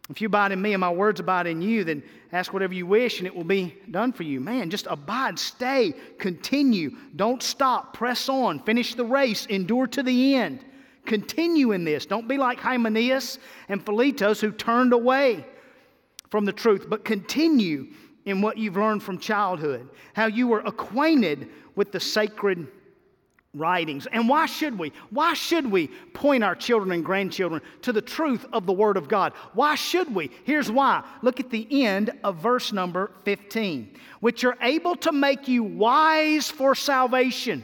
If 0.10 0.22
you 0.22 0.28
abide 0.28 0.52
in 0.52 0.62
me 0.62 0.74
and 0.74 0.82
my 0.82 0.92
words 0.92 1.20
abide 1.20 1.48
in 1.48 1.62
you, 1.62 1.84
then 1.84 2.04
ask 2.32 2.54
whatever 2.54 2.74
you 2.74 2.86
wish 2.86 3.20
and 3.20 3.28
it 3.28 3.36
will 3.36 3.44
be 3.44 3.76
done 3.90 4.14
for 4.14 4.24
you. 4.24 4.40
Man, 4.40 4.70
just 4.70 4.88
abide, 4.88 5.40
stay, 5.40 5.94
continue. 6.20 6.92
Don't 7.16 7.42
stop, 7.42 7.94
press 7.94 8.30
on, 8.30 8.60
finish 8.60 8.94
the 8.94 9.06
race, 9.06 9.46
endure 9.48 9.88
to 9.88 10.04
the 10.04 10.36
end. 10.36 10.64
Continue 11.06 11.72
in 11.72 11.86
this. 11.86 12.06
Don't 12.06 12.28
be 12.28 12.38
like 12.38 12.60
Hymenaeus 12.60 13.40
and 13.68 13.84
Philetus 13.84 14.42
who 14.42 14.52
turned 14.52 14.94
away 14.94 15.46
from 16.36 16.44
the 16.44 16.52
truth, 16.52 16.88
but 16.90 17.06
continue 17.06 17.88
in 18.26 18.42
what 18.42 18.58
you've 18.58 18.76
learned 18.76 19.02
from 19.02 19.18
childhood, 19.18 19.88
how 20.12 20.26
you 20.26 20.50
were 20.50 20.60
acquainted 20.60 21.48
with 21.78 21.94
the 21.94 22.00
sacred 22.02 22.68
writings. 23.54 24.06
And 24.12 24.28
why 24.28 24.46
should 24.46 24.78
we? 24.78 24.92
Why 25.12 25.34
should 25.34 25.72
we 25.72 25.88
point 26.14 26.44
our 26.44 26.54
children 26.54 26.92
and 26.92 27.06
grandchildren 27.06 27.62
to 27.84 27.94
the 27.94 28.02
truth 28.02 28.46
of 28.52 28.66
the 28.66 28.74
Word 28.74 28.98
of 28.98 29.08
God? 29.08 29.32
Why 29.54 29.76
should 29.76 30.14
we? 30.14 30.30
Here's 30.44 30.70
why. 30.70 31.06
Look 31.22 31.40
at 31.40 31.52
the 31.52 31.86
end 31.86 32.12
of 32.22 32.36
verse 32.36 32.74
number 32.74 33.14
15, 33.24 33.96
which 34.20 34.44
are 34.44 34.58
able 34.60 34.98
to 34.98 35.14
make 35.14 35.48
you 35.48 35.64
wise 35.64 36.52
for 36.52 36.76
salvation. 36.76 37.64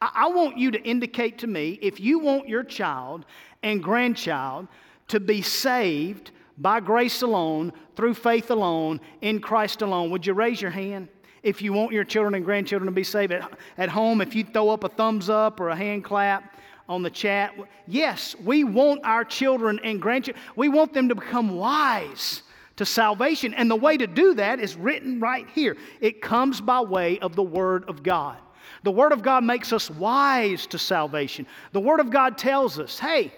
I, 0.00 0.28
want 0.28 0.56
you 0.56 0.70
to 0.70 0.82
indicate 0.82 1.36
to 1.40 1.46
me 1.46 1.78
if 1.82 2.00
you 2.00 2.18
want 2.18 2.48
your 2.48 2.64
child 2.64 3.26
and 3.62 3.82
grandchild 3.82 4.68
to 5.08 5.20
be 5.20 5.42
saved 5.42 6.30
by 6.58 6.80
grace 6.80 7.22
alone, 7.22 7.72
through 7.96 8.14
faith 8.14 8.50
alone, 8.50 9.00
in 9.20 9.40
Christ 9.40 9.82
alone. 9.82 10.10
Would 10.10 10.26
you 10.26 10.34
raise 10.34 10.60
your 10.60 10.70
hand? 10.70 11.08
If 11.42 11.60
you 11.60 11.72
want 11.72 11.92
your 11.92 12.04
children 12.04 12.34
and 12.34 12.44
grandchildren 12.44 12.86
to 12.86 12.94
be 12.94 13.04
saved 13.04 13.32
at, 13.32 13.50
at 13.76 13.88
home, 13.88 14.20
if 14.20 14.34
you 14.34 14.44
throw 14.44 14.70
up 14.70 14.84
a 14.84 14.88
thumbs 14.88 15.28
up 15.28 15.60
or 15.60 15.70
a 15.70 15.76
hand 15.76 16.04
clap 16.04 16.56
on 16.88 17.02
the 17.02 17.10
chat, 17.10 17.54
yes, 17.86 18.36
we 18.44 18.64
want 18.64 19.00
our 19.04 19.24
children 19.24 19.80
and 19.82 20.00
grandchildren, 20.00 20.42
we 20.54 20.68
want 20.68 20.92
them 20.92 21.08
to 21.08 21.14
become 21.14 21.56
wise 21.56 22.42
to 22.76 22.86
salvation. 22.86 23.54
And 23.54 23.70
the 23.70 23.76
way 23.76 23.96
to 23.96 24.06
do 24.06 24.34
that 24.34 24.60
is 24.60 24.76
written 24.76 25.20
right 25.20 25.48
here. 25.54 25.76
It 26.00 26.22
comes 26.22 26.60
by 26.60 26.80
way 26.80 27.18
of 27.18 27.34
the 27.34 27.42
Word 27.42 27.88
of 27.88 28.02
God. 28.02 28.38
The 28.84 28.92
Word 28.92 29.12
of 29.12 29.22
God 29.22 29.44
makes 29.44 29.72
us 29.72 29.90
wise 29.90 30.66
to 30.68 30.78
salvation. 30.78 31.46
The 31.72 31.80
Word 31.80 32.00
of 32.00 32.10
God 32.10 32.38
tells 32.38 32.78
us, 32.78 32.98
hey, 32.98 33.32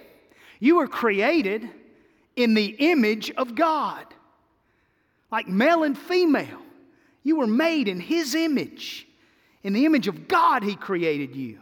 you 0.60 0.76
were 0.76 0.88
created 0.88 1.68
in 2.36 2.54
the 2.54 2.66
image 2.78 3.30
of 3.32 3.54
God. 3.54 4.06
Like 5.30 5.48
male 5.48 5.82
and 5.82 5.96
female, 5.96 6.62
you 7.22 7.36
were 7.36 7.46
made 7.46 7.88
in 7.88 8.00
His 8.00 8.34
image. 8.34 9.06
In 9.62 9.72
the 9.72 9.86
image 9.86 10.08
of 10.08 10.28
God, 10.28 10.62
He 10.62 10.76
created 10.76 11.34
you. 11.34 11.58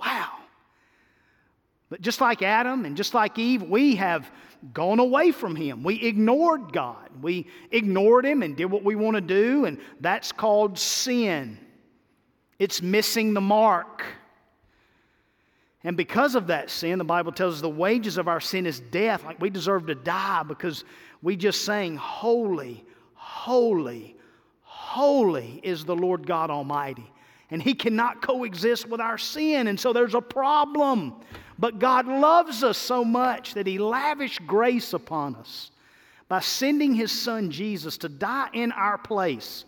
Wow. 0.00 0.30
But 1.90 2.00
just 2.00 2.20
like 2.20 2.42
Adam 2.42 2.84
and 2.84 2.96
just 2.96 3.14
like 3.14 3.38
Eve, 3.38 3.62
we 3.62 3.96
have 3.96 4.30
gone 4.72 4.98
away 4.98 5.30
from 5.30 5.54
Him. 5.54 5.82
We 5.82 6.02
ignored 6.02 6.72
God. 6.72 7.08
We 7.22 7.46
ignored 7.70 8.26
Him 8.26 8.42
and 8.42 8.56
did 8.56 8.66
what 8.66 8.84
we 8.84 8.94
want 8.94 9.14
to 9.14 9.20
do, 9.20 9.64
and 9.64 9.78
that's 10.00 10.32
called 10.32 10.78
sin. 10.78 11.58
It's 12.58 12.82
missing 12.82 13.34
the 13.34 13.40
mark. 13.40 14.04
And 15.84 15.96
because 15.96 16.34
of 16.34 16.48
that 16.48 16.70
sin, 16.70 16.98
the 16.98 17.04
Bible 17.04 17.32
tells 17.32 17.54
us 17.54 17.60
the 17.60 17.68
wages 17.68 18.18
of 18.18 18.26
our 18.26 18.40
sin 18.40 18.66
is 18.66 18.80
death. 18.80 19.24
Like 19.24 19.40
we 19.40 19.50
deserve 19.50 19.86
to 19.86 19.94
die 19.94 20.42
because 20.42 20.84
we 21.22 21.36
just 21.36 21.64
sang, 21.64 21.96
Holy, 21.96 22.84
holy, 23.14 24.16
holy 24.62 25.60
is 25.62 25.84
the 25.84 25.94
Lord 25.94 26.26
God 26.26 26.50
Almighty. 26.50 27.10
And 27.50 27.62
He 27.62 27.74
cannot 27.74 28.22
coexist 28.22 28.88
with 28.88 29.00
our 29.00 29.18
sin. 29.18 29.68
And 29.68 29.78
so 29.78 29.92
there's 29.92 30.14
a 30.14 30.20
problem. 30.20 31.14
But 31.58 31.78
God 31.78 32.06
loves 32.06 32.62
us 32.62 32.76
so 32.76 33.04
much 33.04 33.54
that 33.54 33.66
He 33.66 33.78
lavished 33.78 34.46
grace 34.46 34.92
upon 34.92 35.36
us 35.36 35.70
by 36.28 36.40
sending 36.40 36.92
His 36.92 37.12
Son 37.12 37.50
Jesus 37.50 37.96
to 37.98 38.08
die 38.08 38.48
in 38.52 38.72
our 38.72 38.98
place. 38.98 39.64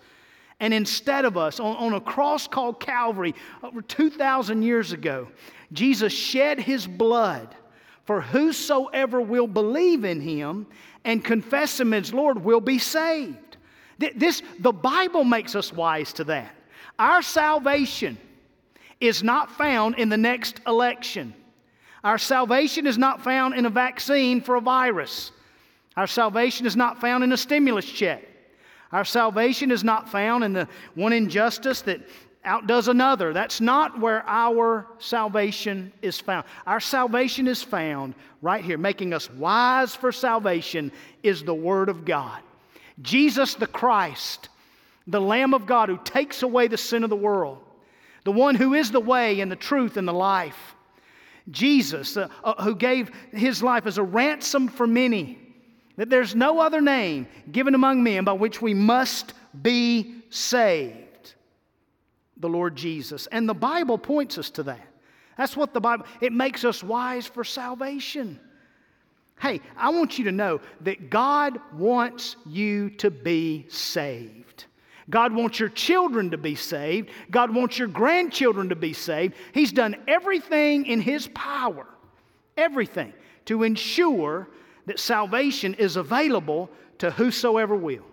And 0.60 0.74
instead 0.74 1.24
of 1.24 1.36
us, 1.36 1.58
on, 1.58 1.76
on 1.76 1.94
a 1.94 2.00
cross 2.00 2.46
called 2.46 2.78
Calvary 2.80 3.34
over 3.62 3.80
2,000 3.80 4.62
years 4.62 4.92
ago, 4.92 5.28
Jesus 5.72 6.12
shed 6.12 6.60
his 6.60 6.86
blood 6.86 7.56
for 8.04 8.20
whosoever 8.20 9.20
will 9.20 9.46
believe 9.46 10.04
in 10.04 10.20
him 10.20 10.66
and 11.04 11.24
confess 11.24 11.78
him 11.80 11.94
as 11.94 12.12
Lord 12.12 12.44
will 12.44 12.60
be 12.60 12.78
saved. 12.78 13.56
This, 13.98 14.42
the 14.58 14.72
Bible 14.72 15.24
makes 15.24 15.54
us 15.54 15.72
wise 15.72 16.12
to 16.14 16.24
that. 16.24 16.54
Our 16.98 17.22
salvation 17.22 18.18
is 19.00 19.22
not 19.22 19.50
found 19.50 19.96
in 19.96 20.08
the 20.08 20.16
next 20.16 20.60
election. 20.66 21.34
Our 22.02 22.18
salvation 22.18 22.86
is 22.86 22.98
not 22.98 23.22
found 23.22 23.54
in 23.54 23.66
a 23.66 23.70
vaccine 23.70 24.40
for 24.40 24.56
a 24.56 24.60
virus. 24.60 25.32
Our 25.96 26.06
salvation 26.06 26.66
is 26.66 26.76
not 26.76 27.00
found 27.00 27.24
in 27.24 27.32
a 27.32 27.36
stimulus 27.36 27.84
check. 27.84 28.24
Our 28.92 29.04
salvation 29.04 29.70
is 29.70 29.84
not 29.84 30.08
found 30.08 30.44
in 30.44 30.52
the 30.52 30.68
one 30.94 31.12
injustice 31.12 31.82
that 31.82 32.00
outdoes 32.44 32.88
another. 32.88 33.32
That's 33.32 33.60
not 33.60 34.00
where 34.00 34.24
our 34.26 34.86
salvation 34.98 35.92
is 36.02 36.18
found. 36.18 36.46
Our 36.66 36.80
salvation 36.80 37.46
is 37.46 37.62
found 37.62 38.14
right 38.42 38.64
here. 38.64 38.78
Making 38.78 39.12
us 39.12 39.30
wise 39.30 39.94
for 39.94 40.10
salvation 40.10 40.90
is 41.22 41.44
the 41.44 41.54
Word 41.54 41.88
of 41.88 42.04
God. 42.04 42.40
Jesus 43.02 43.54
the 43.54 43.66
Christ, 43.66 44.48
the 45.06 45.20
Lamb 45.20 45.54
of 45.54 45.66
God 45.66 45.88
who 45.88 45.98
takes 46.04 46.42
away 46.42 46.68
the 46.68 46.76
sin 46.76 47.04
of 47.04 47.10
the 47.10 47.16
world, 47.16 47.58
the 48.24 48.32
one 48.32 48.54
who 48.54 48.74
is 48.74 48.90
the 48.90 49.00
way 49.00 49.40
and 49.40 49.50
the 49.50 49.56
truth 49.56 49.96
and 49.96 50.06
the 50.06 50.12
life. 50.12 50.74
Jesus, 51.50 52.16
uh, 52.16 52.28
uh, 52.44 52.62
who 52.62 52.76
gave 52.76 53.10
his 53.32 53.62
life 53.62 53.86
as 53.86 53.98
a 53.98 54.02
ransom 54.02 54.68
for 54.68 54.86
many, 54.86 55.38
that 56.00 56.08
there's 56.08 56.34
no 56.34 56.60
other 56.60 56.80
name 56.80 57.26
given 57.52 57.74
among 57.74 58.02
men 58.02 58.24
by 58.24 58.32
which 58.32 58.62
we 58.62 58.72
must 58.72 59.34
be 59.60 60.14
saved. 60.30 61.34
The 62.38 62.48
Lord 62.48 62.74
Jesus. 62.74 63.26
And 63.26 63.46
the 63.46 63.52
Bible 63.52 63.98
points 63.98 64.38
us 64.38 64.48
to 64.52 64.62
that. 64.62 64.80
That's 65.36 65.58
what 65.58 65.74
the 65.74 65.80
Bible, 65.82 66.06
it 66.22 66.32
makes 66.32 66.64
us 66.64 66.82
wise 66.82 67.26
for 67.26 67.44
salvation. 67.44 68.40
Hey, 69.38 69.60
I 69.76 69.90
want 69.90 70.18
you 70.18 70.24
to 70.24 70.32
know 70.32 70.62
that 70.80 71.10
God 71.10 71.60
wants 71.74 72.36
you 72.46 72.88
to 72.92 73.10
be 73.10 73.66
saved. 73.68 74.64
God 75.10 75.34
wants 75.34 75.60
your 75.60 75.68
children 75.68 76.30
to 76.30 76.38
be 76.38 76.54
saved. 76.54 77.10
God 77.30 77.54
wants 77.54 77.78
your 77.78 77.88
grandchildren 77.88 78.70
to 78.70 78.76
be 78.76 78.94
saved. 78.94 79.34
He's 79.52 79.70
done 79.70 79.96
everything 80.08 80.86
in 80.86 81.02
His 81.02 81.28
power, 81.34 81.86
everything, 82.56 83.12
to 83.44 83.64
ensure 83.64 84.48
that 84.90 84.98
salvation 84.98 85.74
is 85.74 85.94
available 85.94 86.68
to 86.98 87.12
whosoever 87.12 87.76
will. 87.76 88.04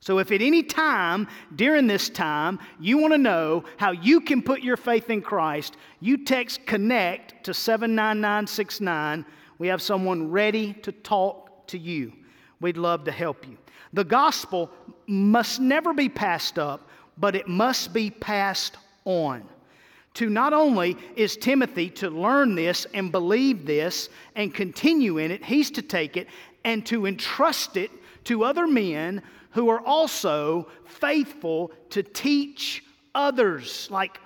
So, 0.00 0.18
if 0.18 0.32
at 0.32 0.40
any 0.40 0.62
time 0.62 1.28
during 1.54 1.86
this 1.86 2.08
time 2.08 2.58
you 2.80 2.96
want 2.96 3.12
to 3.12 3.18
know 3.18 3.64
how 3.76 3.90
you 3.90 4.22
can 4.22 4.40
put 4.40 4.62
your 4.62 4.78
faith 4.78 5.10
in 5.10 5.20
Christ, 5.20 5.76
you 6.00 6.24
text 6.24 6.64
connect 6.64 7.44
to 7.44 7.52
79969 7.52 9.26
we 9.58 9.68
have 9.68 9.82
someone 9.82 10.30
ready 10.30 10.72
to 10.74 10.92
talk 10.92 11.66
to 11.68 11.78
you. 11.78 12.12
We'd 12.60 12.78
love 12.78 13.04
to 13.04 13.12
help 13.12 13.46
you. 13.46 13.58
The 13.92 14.04
gospel 14.04 14.70
must 15.06 15.60
never 15.60 15.92
be 15.92 16.08
passed 16.08 16.58
up, 16.58 16.88
but 17.18 17.34
it 17.34 17.48
must 17.48 17.92
be 17.92 18.10
passed 18.10 18.76
on. 19.04 19.46
To 20.16 20.30
not 20.30 20.54
only 20.54 20.96
is 21.14 21.36
Timothy 21.36 21.90
to 21.90 22.08
learn 22.08 22.54
this 22.54 22.86
and 22.94 23.12
believe 23.12 23.66
this 23.66 24.08
and 24.34 24.52
continue 24.52 25.18
in 25.18 25.30
it, 25.30 25.44
he's 25.44 25.70
to 25.72 25.82
take 25.82 26.16
it 26.16 26.28
and 26.64 26.86
to 26.86 27.04
entrust 27.04 27.76
it 27.76 27.90
to 28.24 28.42
other 28.42 28.66
men 28.66 29.20
who 29.50 29.68
are 29.68 29.80
also 29.80 30.68
faithful 30.86 31.70
to 31.90 32.02
teach 32.02 32.82
others, 33.14 33.88
like 33.90 34.18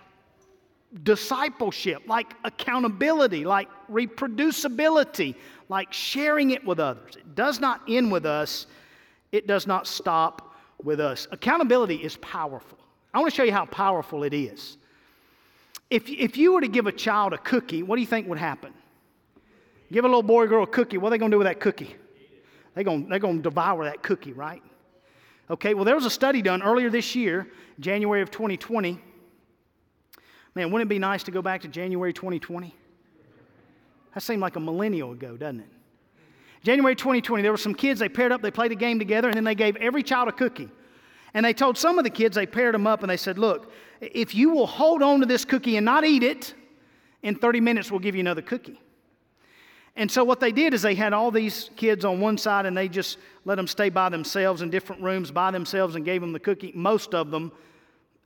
discipleship, 1.03 2.03
like 2.07 2.35
accountability, 2.45 3.45
like 3.45 3.69
reproducibility, 3.91 5.35
like 5.69 5.93
sharing 5.93 6.51
it 6.51 6.65
with 6.65 6.79
others. 6.79 7.17
It 7.17 7.35
does 7.35 7.59
not 7.59 7.81
end 7.89 8.13
with 8.13 8.27
us, 8.27 8.69
it 9.33 9.49
does 9.49 9.67
not 9.67 9.89
stop 9.89 10.55
with 10.83 11.01
us. 11.01 11.27
Accountability 11.33 11.97
is 11.97 12.17
powerful. 12.19 12.79
I 13.13 13.19
want 13.19 13.33
to 13.33 13.37
show 13.37 13.43
you 13.43 13.53
how 13.53 13.67
powerful 13.67 14.23
it 14.23 14.33
is. 14.33 14.77
If, 15.91 16.09
if 16.09 16.37
you 16.37 16.53
were 16.53 16.61
to 16.61 16.69
give 16.69 16.87
a 16.87 16.93
child 16.93 17.33
a 17.33 17.39
cookie, 17.39 17.83
what 17.83 17.97
do 17.97 18.01
you 18.01 18.07
think 18.07 18.29
would 18.29 18.39
happen? 18.39 18.73
Give 19.93 20.05
a 20.05 20.09
little 20.09 20.23
boy 20.23 20.45
or 20.45 20.47
girl 20.47 20.63
a 20.63 20.67
cookie, 20.67 20.99
what 20.99 21.09
are 21.09 21.11
they 21.11 21.19
going 21.19 21.31
to 21.31 21.35
do 21.35 21.39
with 21.39 21.47
that 21.47 21.61
cookie? 21.61 21.95
They're 22.75 22.85
going, 22.85 23.09
they're 23.09 23.19
going 23.19 23.39
to 23.39 23.43
devour 23.43 23.85
that 23.85 24.03
cookie, 24.03 24.33
right? 24.33 24.63
Okay, 25.51 25.75
well, 25.75 25.85
there 25.85 25.97
was 25.97 26.07
a 26.07 26.11
study 26.11 26.43
done 26.43 26.63
earlier 26.63 26.91
this 26.91 27.17
year, 27.17 27.49
January 27.81 28.23
of 28.23 28.31
2020 28.31 29.01
Man, 30.55 30.71
wouldn't 30.71 30.89
it 30.89 30.93
be 30.93 30.99
nice 30.99 31.23
to 31.25 31.31
go 31.31 31.43
back 31.43 31.63
to 31.63 31.69
January 31.69 32.13
2020? 32.13 32.75
That 34.15 34.23
seemed 34.23 34.41
like 34.41 34.57
a 34.57 34.61
millennial 34.61 35.13
ago, 35.13 35.37
doesn't 35.37 35.61
it? 35.61 35.69
January 36.63 36.95
2020, 36.95 37.43
there 37.43 37.53
were 37.53 37.57
some 37.57 37.75
kids, 37.75 38.01
they 38.01 38.09
paired 38.09 38.33
up, 38.33 38.43
they 38.43 38.51
played 38.51 38.73
a 38.73 38.75
game 38.75 38.99
together, 38.99 39.29
and 39.29 39.37
then 39.37 39.45
they 39.45 39.55
gave 39.55 39.77
every 39.77 40.03
child 40.03 40.29
a 40.29 40.33
cookie. 40.33 40.69
And 41.35 41.45
they 41.45 41.53
told 41.53 41.79
some 41.79 41.99
of 41.99 42.05
the 42.05 42.11
kids, 42.11 42.35
they 42.35 42.47
paired 42.47 42.75
them 42.75 42.87
up, 42.87 43.03
and 43.03 43.11
they 43.11 43.17
said, 43.17 43.39
Look, 43.39 43.73
if 44.01 44.35
you 44.35 44.51
will 44.51 44.67
hold 44.67 45.03
on 45.03 45.21
to 45.21 45.27
this 45.27 45.45
cookie 45.45 45.77
and 45.77 45.85
not 45.85 46.05
eat 46.05 46.23
it, 46.23 46.55
in 47.23 47.35
30 47.35 47.61
minutes 47.61 47.91
we'll 47.91 48.01
give 48.01 48.15
you 48.15 48.21
another 48.21 48.43
cookie. 48.43 48.81
And 49.97 50.11
so 50.11 50.25
what 50.25 50.41
they 50.41 50.53
did 50.53 50.73
is 50.73 50.83
they 50.83 50.95
had 50.95 51.13
all 51.13 51.31
these 51.31 51.71
kids 51.77 52.05
on 52.05 52.21
one 52.21 52.39
side 52.39 52.65
and 52.65 52.77
they 52.77 52.89
just 52.89 53.19
let 53.45 53.57
them 53.57 53.67
stay 53.67 53.91
by 53.91 54.09
themselves 54.09 54.63
in 54.63 54.71
different 54.71 55.03
rooms 55.03 55.31
by 55.31 55.51
themselves 55.51 55.97
and 55.97 56.05
gave 56.05 56.21
them 56.21 56.33
the 56.33 56.41
cookie. 56.41 56.73
Most 56.75 57.13
of 57.15 57.31
them 57.31 57.53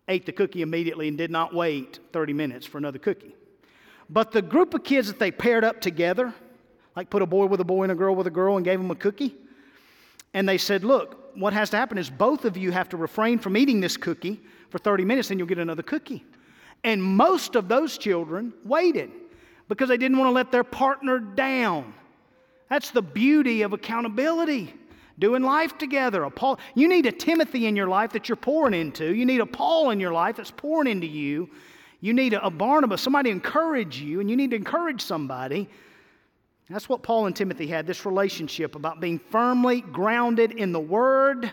ate 0.07 0.27
the 0.27 0.33
cookie 0.33 0.63
immediately 0.63 1.09
and 1.09 1.17
did 1.17 1.31
not 1.31 1.55
wait 1.55 1.99
30 2.13 2.33
minutes 2.35 2.67
for 2.67 2.79
another 2.79 2.99
cookie. 2.99 3.35
But 4.11 4.31
the 4.33 4.43
group 4.43 4.75
of 4.75 4.85
kids 4.85 5.09
that 5.09 5.19
they 5.19 5.31
paired 5.31 5.65
up 5.65 5.81
together, 5.81 6.35
like 6.95 7.09
put 7.09 7.23
a 7.23 7.27
boy 7.27 7.47
with 7.47 7.61
a 7.61 7.65
boy 7.65 7.85
and 7.85 7.93
a 7.93 7.95
girl 7.95 8.15
with 8.15 8.27
a 8.27 8.31
girl 8.31 8.57
and 8.57 8.65
gave 8.65 8.79
them 8.79 8.91
a 8.91 8.95
cookie, 8.95 9.35
and 10.35 10.47
they 10.47 10.59
said, 10.59 10.85
Look, 10.85 11.24
what 11.35 11.53
has 11.53 11.71
to 11.71 11.77
happen 11.77 11.99
is 11.99 12.11
both 12.11 12.45
of 12.45 12.57
you 12.57 12.71
have 12.71 12.89
to 12.91 12.97
refrain 12.97 13.39
from 13.39 13.57
eating 13.57 13.81
this 13.81 13.97
cookie 13.97 14.41
for 14.71 14.79
30 14.79 15.05
minutes, 15.05 15.31
and 15.31 15.39
you'll 15.39 15.49
get 15.49 15.59
another 15.59 15.83
cookie. 15.83 16.25
And 16.83 17.03
most 17.03 17.55
of 17.55 17.69
those 17.69 17.97
children 17.97 18.53
waited 18.65 19.11
because 19.69 19.89
they 19.89 19.97
didn't 19.97 20.19
want 20.19 20.29
to 20.29 20.33
let 20.33 20.53
their 20.53 20.65
partner 20.65 21.19
down. 21.19 21.95
That's 22.69 22.91
the 22.91 23.03
beauty 23.03 23.63
of 23.63 23.73
accountability 23.73 24.75
doing 25.19 25.43
life 25.43 25.79
together. 25.79 26.25
A 26.25 26.31
Paul, 26.31 26.59
you 26.75 26.89
need 26.89 27.07
a 27.07 27.13
Timothy 27.13 27.67
in 27.67 27.77
your 27.77 27.89
life 27.89 28.13
that 28.13 28.29
you're 28.29 28.37
pouring 28.37 28.75
into. 28.75 29.15
You 29.15 29.25
need 29.25 29.41
a 29.41 29.47
Paul 29.47 29.91
in 29.91 30.01
your 30.01 30.13
life 30.13 30.37
that's 30.37 30.51
pouring 30.51 30.91
into 30.91 31.07
you. 31.07 31.49
You 32.01 32.13
need 32.13 32.35
a, 32.35 32.45
a 32.45 32.51
Barnabas, 32.51 33.01
somebody 33.01 33.31
to 33.31 33.35
encourage 33.35 33.99
you, 33.99 34.21
and 34.21 34.29
you 34.29 34.37
need 34.37 34.51
to 34.51 34.57
encourage 34.57 35.01
somebody. 35.01 35.69
That's 36.71 36.89
what 36.89 37.03
Paul 37.03 37.27
and 37.27 37.37
Timothy 37.37 37.67
had 37.67 37.87
this 37.87 38.07
relationship 38.07 38.75
about 38.75 39.01
being 39.01 39.19
firmly 39.19 39.83
grounded 39.83 40.53
in 40.53 40.73
the 40.73 40.81
Word 40.81 41.53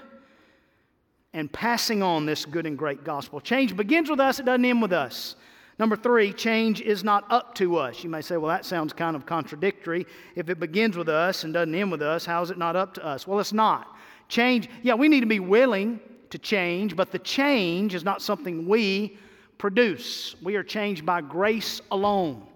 and 1.34 1.52
passing 1.52 2.02
on 2.02 2.26
this 2.26 2.45
good 2.45 2.65
and 2.65 2.78
great 2.78 3.04
gospel. 3.04 3.41
Change 3.41 3.76
begins 3.76 4.10
with 4.10 4.19
us, 4.19 4.39
it 4.39 4.45
doesn't 4.45 4.63
end 4.63 4.82
with 4.82 4.93
us. 4.93 5.36
Number 5.80 5.95
three, 5.95 6.32
change 6.32 6.82
is 6.82 7.04
not 7.04 7.26
up 7.32 7.56
to 7.56 7.78
us. 7.78 8.04
You 8.04 8.10
may 8.10 8.21
say, 8.21 8.38
well, 8.38 8.50
that 8.50 8.65
sounds 8.65 8.93
kind 8.93 9.15
of 9.15 9.26
contradictory. 9.26 10.06
If 10.36 10.50
it 10.50 10.60
begins 10.60 10.95
with 10.95 11.10
us 11.10 11.43
and 11.43 11.54
doesn't 11.54 11.74
end 11.74 11.91
with 11.91 12.02
us, 12.02 12.26
how 12.26 12.41
is 12.41 12.52
it 12.52 12.58
not 12.58 12.76
up 12.76 12.93
to 12.95 13.06
us? 13.06 13.26
Well, 13.26 13.39
it's 13.39 13.54
not. 13.54 13.95
Change, 14.28 14.69
yeah, 14.84 14.93
we 14.93 15.10
need 15.10 15.21
to 15.21 15.26
be 15.26 15.39
willing 15.39 16.00
to 16.30 16.38
change, 16.38 16.95
but 16.95 17.12
the 17.12 17.19
change 17.19 17.95
is 17.95 18.04
not 18.04 18.21
something 18.21 18.67
we 18.67 19.17
produce. 19.58 20.36
We 20.41 20.56
are 20.56 20.63
changed 20.63 21.06
by 21.06 21.21
grace 21.21 21.82
alone. 21.91 22.47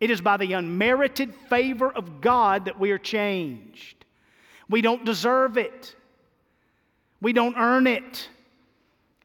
It 0.00 0.10
is 0.10 0.20
by 0.20 0.38
the 0.38 0.54
unmerited 0.54 1.34
favor 1.48 1.92
of 1.92 2.20
God 2.20 2.64
that 2.64 2.80
we 2.80 2.90
are 2.90 2.98
changed. 2.98 4.04
We 4.68 4.80
don't 4.80 5.04
deserve 5.04 5.58
it, 5.58 5.94
we 7.20 7.32
don't 7.32 7.56
earn 7.56 7.86
it 7.86 8.28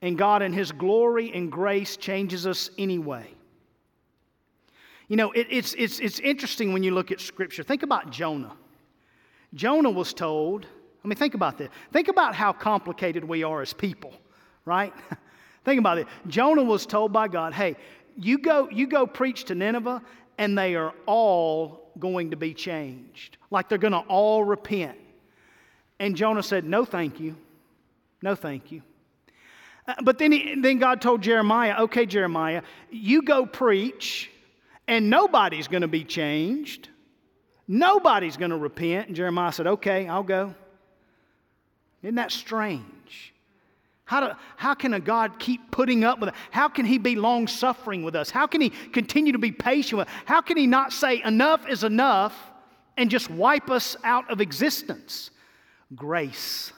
and 0.05 0.19
God, 0.19 0.43
in 0.43 0.53
His 0.53 0.71
glory 0.71 1.31
and 1.33 1.51
grace, 1.51 1.97
changes 1.97 2.45
us 2.45 2.69
anyway. 2.77 3.27
You 5.07 5.15
know, 5.15 5.31
it, 5.31 5.47
it's, 5.49 5.73
it's, 5.73 5.99
it's 5.99 6.19
interesting 6.19 6.73
when 6.73 6.83
you 6.83 6.91
look 6.91 7.11
at 7.11 7.19
Scripture. 7.19 7.63
Think 7.63 7.81
about 7.81 8.11
Jonah. 8.11 8.53
Jonah 9.55 9.89
was 9.89 10.13
told, 10.13 10.67
I 11.03 11.07
mean, 11.07 11.15
think 11.15 11.33
about 11.33 11.57
this. 11.57 11.69
Think 11.91 12.07
about 12.07 12.35
how 12.35 12.53
complicated 12.53 13.23
we 13.23 13.43
are 13.43 13.63
as 13.63 13.73
people, 13.73 14.13
right? 14.63 14.93
think 15.65 15.79
about 15.79 15.97
it. 15.97 16.07
Jonah 16.27 16.63
was 16.63 16.85
told 16.85 17.11
by 17.11 17.27
God, 17.27 17.53
hey, 17.53 17.75
you 18.15 18.37
go, 18.37 18.69
you 18.69 18.85
go 18.85 19.07
preach 19.07 19.45
to 19.45 19.55
Nineveh, 19.55 20.03
and 20.37 20.57
they 20.57 20.75
are 20.75 20.93
all 21.05 21.91
going 21.99 22.31
to 22.31 22.37
be 22.37 22.53
changed. 22.53 23.37
Like 23.51 23.69
they're 23.69 23.77
going 23.77 23.93
to 23.93 23.99
all 23.99 24.43
repent. 24.43 24.97
And 25.99 26.15
Jonah 26.15 26.43
said, 26.43 26.65
no, 26.65 26.83
thank 26.85 27.19
you. 27.19 27.35
No, 28.21 28.35
thank 28.35 28.71
you. 28.71 28.81
Uh, 29.87 29.93
but 30.03 30.17
then, 30.17 30.31
he, 30.31 30.59
then 30.59 30.79
God 30.79 31.01
told 31.01 31.21
Jeremiah, 31.21 31.83
okay, 31.83 32.05
Jeremiah, 32.05 32.63
you 32.89 33.21
go 33.21 33.45
preach, 33.45 34.31
and 34.87 35.09
nobody's 35.09 35.67
going 35.67 35.83
to 35.83 35.87
be 35.87 36.03
changed. 36.03 36.89
Nobody's 37.67 38.37
going 38.37 38.51
to 38.51 38.57
repent. 38.57 39.07
And 39.07 39.15
Jeremiah 39.15 39.51
said, 39.51 39.67
okay, 39.67 40.07
I'll 40.07 40.23
go. 40.23 40.53
Isn't 42.03 42.15
that 42.15 42.31
strange? 42.31 43.33
How, 44.05 44.19
do, 44.19 44.33
how 44.55 44.75
can 44.75 44.93
a 44.93 44.99
God 44.99 45.39
keep 45.39 45.71
putting 45.71 46.03
up 46.03 46.19
with 46.19 46.29
it? 46.29 46.35
How 46.51 46.69
can 46.69 46.85
He 46.85 46.97
be 46.97 47.15
long 47.15 47.47
suffering 47.47 48.03
with 48.03 48.15
us? 48.15 48.29
How 48.29 48.47
can 48.47 48.61
He 48.61 48.69
continue 48.69 49.33
to 49.33 49.39
be 49.39 49.51
patient 49.51 49.97
with 49.97 50.07
us? 50.07 50.13
How 50.25 50.41
can 50.41 50.57
He 50.57 50.67
not 50.67 50.93
say 50.93 51.21
enough 51.23 51.67
is 51.67 51.83
enough 51.83 52.35
and 52.97 53.09
just 53.09 53.29
wipe 53.29 53.69
us 53.69 53.97
out 54.03 54.29
of 54.29 54.41
existence? 54.41 55.31
Grace, 55.95 56.71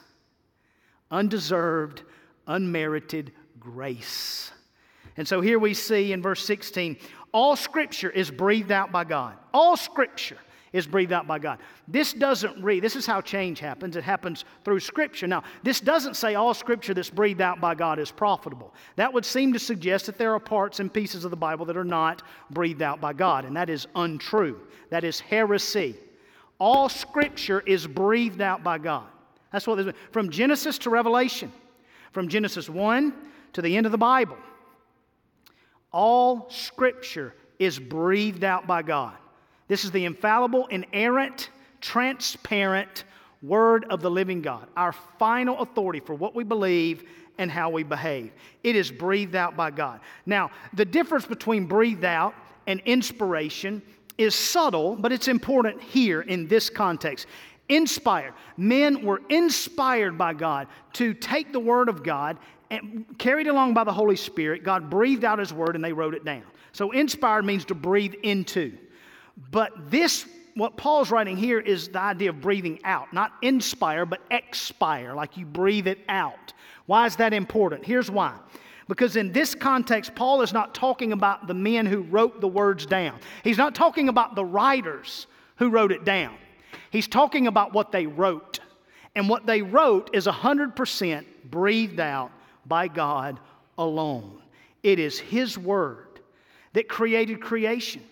undeserved 1.10 2.02
unmerited 2.48 3.30
grace. 3.60 4.50
And 5.16 5.28
so 5.28 5.40
here 5.40 5.58
we 5.58 5.74
see 5.74 6.12
in 6.12 6.22
verse 6.22 6.44
16, 6.44 6.96
All 7.32 7.54
scripture 7.54 8.10
is 8.10 8.30
breathed 8.30 8.72
out 8.72 8.90
by 8.90 9.04
God. 9.04 9.36
All 9.52 9.76
scripture 9.76 10.38
is 10.72 10.86
breathed 10.86 11.12
out 11.12 11.26
by 11.26 11.38
God. 11.38 11.58
This 11.86 12.12
doesn't 12.12 12.62
read, 12.62 12.82
this 12.82 12.96
is 12.96 13.06
how 13.06 13.20
change 13.20 13.60
happens. 13.60 13.96
It 13.96 14.04
happens 14.04 14.44
through 14.64 14.80
Scripture. 14.80 15.26
Now, 15.26 15.42
this 15.62 15.80
doesn't 15.80 16.14
say 16.14 16.34
all 16.34 16.54
Scripture 16.54 16.94
that's 16.94 17.10
breathed 17.10 17.40
out 17.40 17.60
by 17.60 17.74
God 17.74 17.98
is 17.98 18.10
profitable. 18.10 18.74
That 18.96 19.12
would 19.12 19.24
seem 19.24 19.52
to 19.52 19.58
suggest 19.58 20.06
that 20.06 20.18
there 20.18 20.34
are 20.34 20.40
parts 20.40 20.80
and 20.80 20.92
pieces 20.92 21.24
of 21.24 21.30
the 21.30 21.36
Bible 21.36 21.64
that 21.66 21.76
are 21.76 21.84
not 21.84 22.22
breathed 22.50 22.82
out 22.82 23.00
by 23.00 23.12
God, 23.12 23.44
and 23.44 23.56
that 23.56 23.70
is 23.70 23.86
untrue. 23.94 24.60
That 24.90 25.04
is 25.04 25.20
heresy. 25.20 25.96
All 26.58 26.88
Scripture 26.88 27.62
is 27.66 27.86
breathed 27.86 28.40
out 28.40 28.62
by 28.62 28.78
God. 28.78 29.06
That's 29.52 29.66
what 29.66 29.76
this 29.76 29.94
from 30.12 30.30
Genesis 30.30 30.78
to 30.78 30.90
Revelation, 30.90 31.52
from 32.12 32.28
Genesis 32.28 32.68
1 32.68 33.14
to 33.54 33.62
the 33.62 33.76
end 33.76 33.86
of 33.86 33.92
the 33.92 33.98
Bible. 33.98 34.36
All 35.92 36.50
Scripture 36.50 37.34
is 37.58 37.78
breathed 37.78 38.44
out 38.44 38.66
by 38.66 38.82
God. 38.82 39.16
This 39.68 39.84
is 39.84 39.90
the 39.90 40.04
infallible, 40.06 40.66
inerrant, 40.66 41.50
transparent 41.80 43.04
Word 43.40 43.84
of 43.88 44.00
the 44.00 44.10
living 44.10 44.42
God, 44.42 44.66
our 44.76 44.92
final 44.92 45.60
authority 45.60 46.00
for 46.00 46.14
what 46.14 46.34
we 46.34 46.42
believe 46.42 47.04
and 47.38 47.50
how 47.50 47.70
we 47.70 47.84
behave. 47.84 48.32
It 48.64 48.74
is 48.74 48.90
breathed 48.90 49.36
out 49.36 49.56
by 49.56 49.70
God. 49.70 50.00
Now, 50.26 50.50
the 50.74 50.84
difference 50.84 51.24
between 51.24 51.66
breathed 51.66 52.04
out 52.04 52.34
and 52.66 52.80
inspiration 52.84 53.80
is 54.16 54.34
subtle, 54.34 54.96
but 54.96 55.12
it's 55.12 55.28
important 55.28 55.80
here 55.80 56.22
in 56.22 56.48
this 56.48 56.68
context. 56.68 57.26
Inspired. 57.68 58.34
Men 58.56 59.04
were 59.04 59.22
inspired 59.28 60.18
by 60.18 60.34
God 60.34 60.66
to 60.94 61.14
take 61.14 61.52
the 61.52 61.60
Word 61.60 61.88
of 61.88 62.02
God 62.02 62.38
and 62.70 63.06
carried 63.18 63.46
along 63.46 63.74
by 63.74 63.84
the 63.84 63.92
Holy 63.92 64.16
Spirit. 64.16 64.64
God 64.64 64.90
breathed 64.90 65.24
out 65.24 65.38
His 65.38 65.52
Word 65.52 65.76
and 65.76 65.84
they 65.84 65.92
wrote 65.92 66.14
it 66.14 66.24
down. 66.24 66.42
So, 66.72 66.90
inspired 66.90 67.44
means 67.44 67.64
to 67.66 67.74
breathe 67.74 68.14
into. 68.22 68.76
But 69.50 69.90
this, 69.90 70.26
what 70.54 70.76
Paul's 70.76 71.10
writing 71.10 71.36
here, 71.36 71.60
is 71.60 71.88
the 71.88 72.00
idea 72.00 72.30
of 72.30 72.40
breathing 72.40 72.80
out, 72.84 73.12
not 73.12 73.32
inspire, 73.42 74.04
but 74.04 74.20
expire, 74.30 75.14
like 75.14 75.36
you 75.36 75.46
breathe 75.46 75.86
it 75.86 76.00
out. 76.08 76.52
Why 76.86 77.06
is 77.06 77.16
that 77.16 77.32
important? 77.32 77.84
Here's 77.84 78.10
why. 78.10 78.34
Because 78.88 79.16
in 79.16 79.32
this 79.32 79.54
context, 79.54 80.14
Paul 80.14 80.40
is 80.40 80.52
not 80.52 80.74
talking 80.74 81.12
about 81.12 81.46
the 81.46 81.54
men 81.54 81.84
who 81.84 82.00
wrote 82.00 82.40
the 82.40 82.48
words 82.48 82.86
down. 82.86 83.18
He's 83.44 83.58
not 83.58 83.74
talking 83.74 84.08
about 84.08 84.34
the 84.34 84.44
writers 84.44 85.26
who 85.56 85.68
wrote 85.68 85.92
it 85.92 86.04
down. 86.04 86.34
He's 86.90 87.06
talking 87.06 87.46
about 87.46 87.74
what 87.74 87.92
they 87.92 88.06
wrote. 88.06 88.60
And 89.14 89.28
what 89.28 89.46
they 89.46 89.60
wrote 89.62 90.10
is 90.14 90.26
100% 90.26 91.24
breathed 91.50 92.00
out 92.00 92.30
by 92.66 92.88
God 92.88 93.38
alone. 93.76 94.40
It 94.82 94.98
is 94.98 95.18
His 95.18 95.58
Word 95.58 96.20
that 96.72 96.88
created 96.88 97.42
creation. 97.42 98.02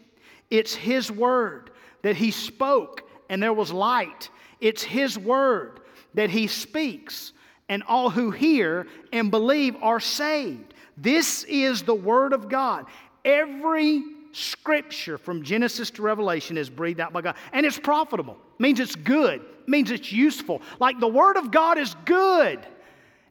It's 0.51 0.75
His 0.75 1.11
word 1.11 1.71
that 2.03 2.17
He 2.17 2.31
spoke 2.31 3.09
and 3.29 3.43
there 3.43 3.53
was 3.53 3.73
light. 3.73 4.31
It's 4.61 4.83
His 4.83 5.19
word 5.19 5.81
that 6.15 6.31
He 6.31 6.47
speaks 6.47 7.33
and 7.69 7.83
all 7.89 8.11
who 8.11 8.31
hear 8.31 8.87
and 9.13 9.31
believe 9.31 9.77
are 9.83 10.01
saved. 10.01 10.75
This 10.97 11.45
is 11.45 11.83
the 11.83 11.95
Word 11.95 12.33
of 12.33 12.49
God. 12.49 12.87
Every 13.25 14.03
scripture 14.33 15.19
from 15.19 15.43
Genesis 15.43 15.91
to 15.91 16.03
Revelation 16.03 16.57
is 16.57 16.71
breathed 16.71 17.01
out 17.01 17.13
by 17.13 17.23
God. 17.23 17.37
And 17.53 17.67
it's 17.67 17.79
profitable. 17.79 18.37
It 18.59 18.63
means 18.63 18.81
it's 18.81 18.95
good. 18.95 19.41
It 19.41 19.69
means 19.69 19.91
it's 19.91 20.13
useful. 20.13 20.63
Like 20.79 21.01
the 21.01 21.09
Word 21.09 21.37
of 21.37 21.51
God 21.51 21.79
is 21.79 21.95
good. 22.05 22.61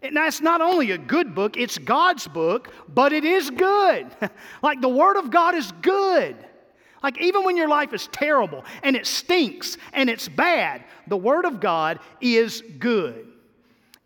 And 0.02 0.16
that's 0.16 0.42
not 0.42 0.62
only 0.62 0.92
a 0.92 0.98
good 0.98 1.34
book, 1.34 1.58
it's 1.58 1.78
God's 1.78 2.28
book, 2.28 2.72
but 2.94 3.14
it 3.14 3.24
is 3.24 3.50
good. 3.50 4.08
like 4.62 4.82
the 4.82 4.90
Word 4.90 5.18
of 5.18 5.32
God 5.32 5.56
is 5.56 5.72
good. 5.82 6.36
Like, 7.06 7.22
even 7.22 7.44
when 7.44 7.56
your 7.56 7.68
life 7.68 7.94
is 7.94 8.08
terrible 8.08 8.66
and 8.82 8.96
it 8.96 9.06
stinks 9.06 9.78
and 9.94 10.10
it's 10.10 10.28
bad, 10.28 10.84
the 11.06 11.16
Word 11.16 11.46
of 11.46 11.60
God 11.60 12.00
is 12.20 12.64
good. 12.80 13.28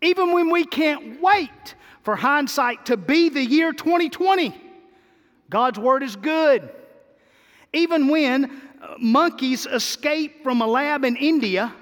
Even 0.02 0.32
when 0.32 0.50
we 0.50 0.66
can't 0.66 1.18
wait 1.18 1.76
for 2.02 2.14
hindsight 2.14 2.84
to 2.84 2.98
be 2.98 3.30
the 3.30 3.42
year 3.42 3.72
2020, 3.72 4.54
God's 5.48 5.78
Word 5.78 6.02
is 6.02 6.14
good. 6.14 6.68
Even 7.72 8.08
when 8.08 8.44
uh, 8.82 8.96
monkeys 8.98 9.64
escape 9.64 10.42
from 10.42 10.60
a 10.60 10.66
lab 10.66 11.02
in 11.06 11.16
India 11.16 11.72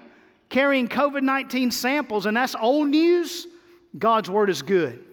carrying 0.50 0.87
COVID 0.87 1.24
19 1.24 1.72
samples, 1.72 2.26
and 2.26 2.37
that's 2.37 2.54
old 2.54 2.90
news, 2.90 3.48
God's 3.98 4.31
Word 4.31 4.50
is 4.50 4.62
good. 4.62 5.04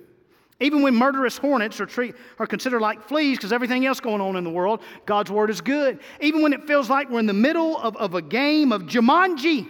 Even 0.62 0.82
when 0.82 0.96
murderous 0.96 1.38
hornets 1.38 1.82
are, 1.82 1.86
treat, 1.86 2.16
are 2.40 2.48
considered 2.48 2.82
like 2.82 3.06
fleas 3.08 3.38
because 3.38 3.52
everything 3.52 3.86
else 3.86 4.00
going 4.00 4.22
on 4.22 4.38
in 4.38 4.44
the 4.46 4.50
world, 4.50 4.82
God's 5.06 5.30
word 5.30 5.50
is 5.50 5.60
good. 5.60 6.00
Even 6.22 6.42
when 6.42 6.54
it 6.54 6.66
feels 6.66 6.90
like 6.90 7.10
we're 7.10 7.20
in 7.20 7.26
the 7.26 7.34
middle 7.34 7.78
of, 7.78 7.98
of 7.98 8.14
a 8.14 8.22
game 8.22 8.72
of 8.72 8.84
Jumanji, 8.84 9.68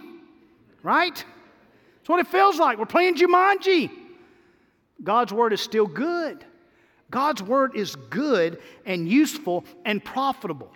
right? 0.84 1.14
That's 1.14 2.08
what 2.08 2.20
it 2.20 2.28
feels 2.28 2.58
like. 2.58 2.78
We're 2.78 2.86
playing 2.86 3.16
Jumanji. 3.16 3.90
God's 5.02 5.32
word 5.32 5.52
is 5.52 5.60
still 5.60 5.86
good. 5.86 6.44
God's 7.10 7.42
word 7.42 7.74
is 7.74 7.96
good 7.96 8.60
and 8.84 9.08
useful 9.08 9.64
and 9.84 10.04
profitable. 10.04 10.72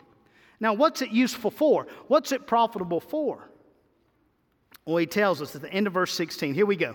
Now, 0.59 0.75
what's 0.75 1.03
it 1.03 1.11
useful 1.11 1.53
for? 1.53 1.87
What's 2.09 2.33
it 2.33 2.49
profitable 2.49 3.01
for? 3.01 3.49
Well, 4.85 4.97
he 4.97 5.07
tells 5.07 5.41
us 5.41 5.55
at 5.55 5.63
the 5.63 5.73
end 5.73 5.87
of 5.87 5.93
verse 5.93 6.13
16. 6.15 6.53
Here 6.53 6.67
we 6.67 6.77
go. 6.77 6.95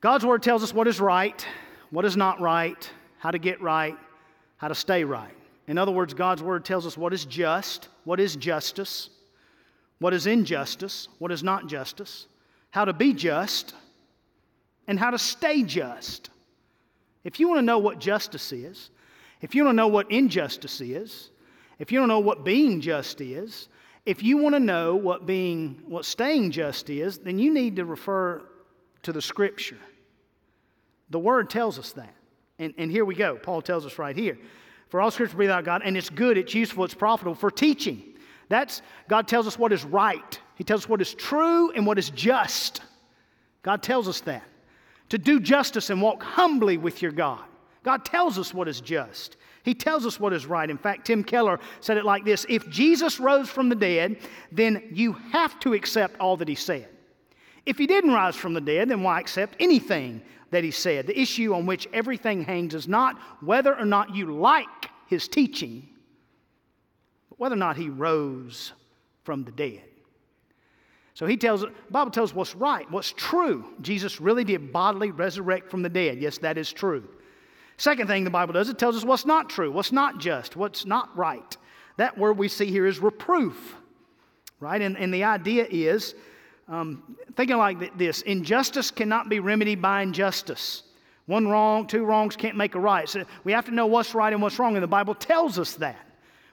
God's 0.00 0.24
word 0.24 0.42
tells 0.42 0.62
us 0.62 0.72
what 0.72 0.86
is 0.86 1.00
right 1.00 1.44
what 1.94 2.04
is 2.04 2.16
not 2.16 2.40
right, 2.40 2.90
how 3.18 3.30
to 3.30 3.38
get 3.38 3.62
right, 3.62 3.96
how 4.56 4.66
to 4.66 4.74
stay 4.74 5.04
right. 5.04 5.36
In 5.68 5.78
other 5.78 5.92
words, 5.92 6.12
God's 6.12 6.42
word 6.42 6.64
tells 6.64 6.86
us 6.86 6.98
what 6.98 7.12
is 7.12 7.24
just, 7.24 7.88
what 8.02 8.18
is 8.18 8.34
justice, 8.34 9.10
what 10.00 10.12
is 10.12 10.26
injustice, 10.26 11.06
what 11.20 11.30
is 11.30 11.44
not 11.44 11.68
justice, 11.68 12.26
how 12.72 12.84
to 12.84 12.92
be 12.92 13.12
just, 13.12 13.74
and 14.88 14.98
how 14.98 15.10
to 15.10 15.18
stay 15.18 15.62
just. 15.62 16.30
If 17.22 17.38
you 17.38 17.46
want 17.46 17.58
to 17.58 17.64
know 17.64 17.78
what 17.78 18.00
justice 18.00 18.50
is, 18.50 18.90
if 19.40 19.54
you 19.54 19.64
want 19.64 19.74
to 19.74 19.76
know 19.76 19.88
what 19.88 20.10
injustice 20.10 20.80
is, 20.80 21.30
if 21.78 21.92
you 21.92 22.00
don't 22.00 22.08
know 22.08 22.18
what 22.18 22.44
being 22.44 22.80
just 22.80 23.20
is, 23.20 23.68
if 24.04 24.20
you 24.20 24.38
want 24.38 24.56
to 24.56 24.60
know 24.60 24.96
what 24.96 25.26
being 25.26 25.80
what 25.86 26.04
staying 26.04 26.50
just 26.50 26.90
is, 26.90 27.18
then 27.18 27.38
you 27.38 27.54
need 27.54 27.76
to 27.76 27.84
refer 27.84 28.42
to 29.04 29.12
the 29.12 29.22
scripture. 29.22 29.78
The 31.14 31.20
Word 31.20 31.48
tells 31.48 31.78
us 31.78 31.92
that. 31.92 32.12
And, 32.58 32.74
and 32.76 32.90
here 32.90 33.04
we 33.04 33.14
go. 33.14 33.36
Paul 33.36 33.62
tells 33.62 33.86
us 33.86 34.00
right 34.00 34.16
here. 34.16 34.36
For 34.88 35.00
all 35.00 35.12
scripture 35.12 35.36
breathed 35.36 35.52
out 35.52 35.64
God, 35.64 35.82
and 35.84 35.96
it's 35.96 36.10
good, 36.10 36.36
it's 36.36 36.52
useful, 36.54 36.82
it's 36.82 36.92
profitable 36.92 37.36
for 37.36 37.52
teaching. 37.52 38.02
That's 38.48 38.82
God 39.06 39.28
tells 39.28 39.46
us 39.46 39.56
what 39.56 39.72
is 39.72 39.84
right. 39.84 40.40
He 40.56 40.64
tells 40.64 40.82
us 40.82 40.88
what 40.88 41.00
is 41.00 41.14
true 41.14 41.70
and 41.70 41.86
what 41.86 42.00
is 42.00 42.10
just. 42.10 42.80
God 43.62 43.80
tells 43.80 44.08
us 44.08 44.22
that. 44.22 44.42
To 45.10 45.16
do 45.16 45.38
justice 45.38 45.88
and 45.88 46.02
walk 46.02 46.20
humbly 46.20 46.78
with 46.78 47.00
your 47.00 47.12
God. 47.12 47.44
God 47.84 48.04
tells 48.04 48.36
us 48.36 48.52
what 48.52 48.66
is 48.66 48.80
just. 48.80 49.36
He 49.62 49.72
tells 49.72 50.06
us 50.06 50.18
what 50.18 50.32
is 50.32 50.46
right. 50.46 50.68
In 50.68 50.78
fact, 50.78 51.06
Tim 51.06 51.22
Keller 51.22 51.60
said 51.78 51.96
it 51.96 52.04
like 52.04 52.24
this 52.24 52.44
If 52.48 52.68
Jesus 52.68 53.20
rose 53.20 53.48
from 53.48 53.68
the 53.68 53.76
dead, 53.76 54.16
then 54.50 54.82
you 54.90 55.12
have 55.30 55.60
to 55.60 55.74
accept 55.74 56.18
all 56.18 56.36
that 56.38 56.48
he 56.48 56.56
said. 56.56 56.88
If 57.66 57.78
he 57.78 57.86
didn't 57.86 58.10
rise 58.10 58.34
from 58.34 58.52
the 58.52 58.60
dead, 58.60 58.88
then 58.88 59.04
why 59.04 59.20
accept 59.20 59.54
anything 59.60 60.20
that 60.54 60.62
he 60.62 60.70
said. 60.70 61.08
The 61.08 61.20
issue 61.20 61.52
on 61.52 61.66
which 61.66 61.88
everything 61.92 62.44
hangs 62.44 62.74
is 62.74 62.86
not 62.86 63.18
whether 63.40 63.76
or 63.76 63.84
not 63.84 64.14
you 64.14 64.32
like 64.32 64.88
his 65.08 65.26
teaching, 65.26 65.88
but 67.28 67.40
whether 67.40 67.56
or 67.56 67.58
not 67.58 67.76
he 67.76 67.88
rose 67.88 68.72
from 69.24 69.42
the 69.42 69.50
dead. 69.50 69.82
So 71.14 71.26
he 71.26 71.36
tells, 71.36 71.64
Bible 71.90 72.12
tells 72.12 72.32
what's 72.32 72.54
right, 72.54 72.88
what's 72.88 73.10
true. 73.10 73.64
Jesus 73.80 74.20
really 74.20 74.44
did 74.44 74.72
bodily 74.72 75.10
resurrect 75.10 75.72
from 75.72 75.82
the 75.82 75.88
dead. 75.88 76.20
Yes, 76.20 76.38
that 76.38 76.56
is 76.56 76.72
true. 76.72 77.08
Second 77.76 78.06
thing 78.06 78.22
the 78.22 78.30
Bible 78.30 78.52
does, 78.52 78.68
it 78.68 78.78
tells 78.78 78.96
us 78.96 79.04
what's 79.04 79.26
not 79.26 79.50
true, 79.50 79.72
what's 79.72 79.90
not 79.90 80.20
just, 80.20 80.54
what's 80.54 80.86
not 80.86 81.16
right. 81.16 81.56
That 81.96 82.16
word 82.16 82.38
we 82.38 82.46
see 82.46 82.66
here 82.66 82.86
is 82.86 83.00
reproof, 83.00 83.74
right? 84.60 84.80
And, 84.80 84.96
and 84.96 85.12
the 85.12 85.24
idea 85.24 85.66
is 85.68 86.14
um, 86.68 87.16
thinking 87.36 87.56
like 87.56 87.96
this 87.98 88.22
injustice 88.22 88.90
cannot 88.90 89.28
be 89.28 89.40
remedied 89.40 89.82
by 89.82 90.02
injustice. 90.02 90.82
One 91.26 91.48
wrong, 91.48 91.86
two 91.86 92.04
wrongs 92.04 92.36
can't 92.36 92.56
make 92.56 92.74
a 92.74 92.80
right. 92.80 93.08
So 93.08 93.24
we 93.44 93.52
have 93.52 93.64
to 93.66 93.70
know 93.70 93.86
what's 93.86 94.14
right 94.14 94.32
and 94.32 94.42
what's 94.42 94.58
wrong, 94.58 94.74
and 94.74 94.82
the 94.82 94.88
Bible 94.88 95.14
tells 95.14 95.58
us 95.58 95.74
that. 95.76 95.98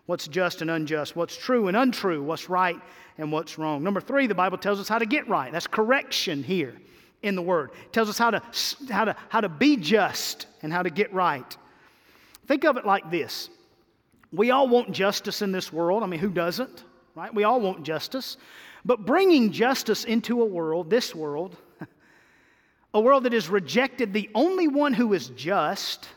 What's 0.05 0.27
just 0.27 0.61
and 0.61 0.71
unjust, 0.71 1.15
what's 1.15 1.37
true 1.37 1.67
and 1.67 1.77
untrue, 1.77 2.23
what's 2.23 2.49
right 2.49 2.79
and 3.17 3.31
what's 3.31 3.57
wrong. 3.57 3.83
Number 3.83 4.01
three, 4.01 4.27
the 4.27 4.35
Bible 4.35 4.57
tells 4.57 4.79
us 4.79 4.89
how 4.89 4.97
to 4.97 5.05
get 5.05 5.27
right. 5.29 5.51
That's 5.51 5.67
correction 5.67 6.43
here 6.43 6.75
in 7.21 7.35
the 7.35 7.41
Word. 7.41 7.71
It 7.85 7.93
tells 7.93 8.09
us 8.09 8.17
how 8.17 8.31
to, 8.31 8.41
how, 8.89 9.05
to, 9.05 9.15
how 9.29 9.41
to 9.41 9.49
be 9.49 9.77
just 9.77 10.47
and 10.63 10.73
how 10.73 10.81
to 10.83 10.89
get 10.89 11.13
right. 11.13 11.55
Think 12.47 12.65
of 12.65 12.77
it 12.77 12.85
like 12.85 13.09
this 13.11 13.49
we 14.33 14.51
all 14.51 14.67
want 14.67 14.91
justice 14.91 15.41
in 15.41 15.51
this 15.51 15.73
world. 15.73 16.03
I 16.03 16.07
mean, 16.07 16.19
who 16.19 16.29
doesn't? 16.29 16.85
Right? 17.15 17.33
We 17.33 17.43
all 17.43 17.59
want 17.59 17.83
justice. 17.83 18.37
But 18.85 19.05
bringing 19.05 19.51
justice 19.51 20.05
into 20.05 20.41
a 20.41 20.45
world, 20.45 20.89
this 20.89 21.13
world, 21.13 21.57
a 22.93 22.99
world 22.99 23.23
that 23.23 23.33
has 23.33 23.49
rejected 23.49 24.13
the 24.13 24.29
only 24.33 24.67
one 24.67 24.93
who 24.93 25.13
is 25.13 25.29
just, 25.29 26.07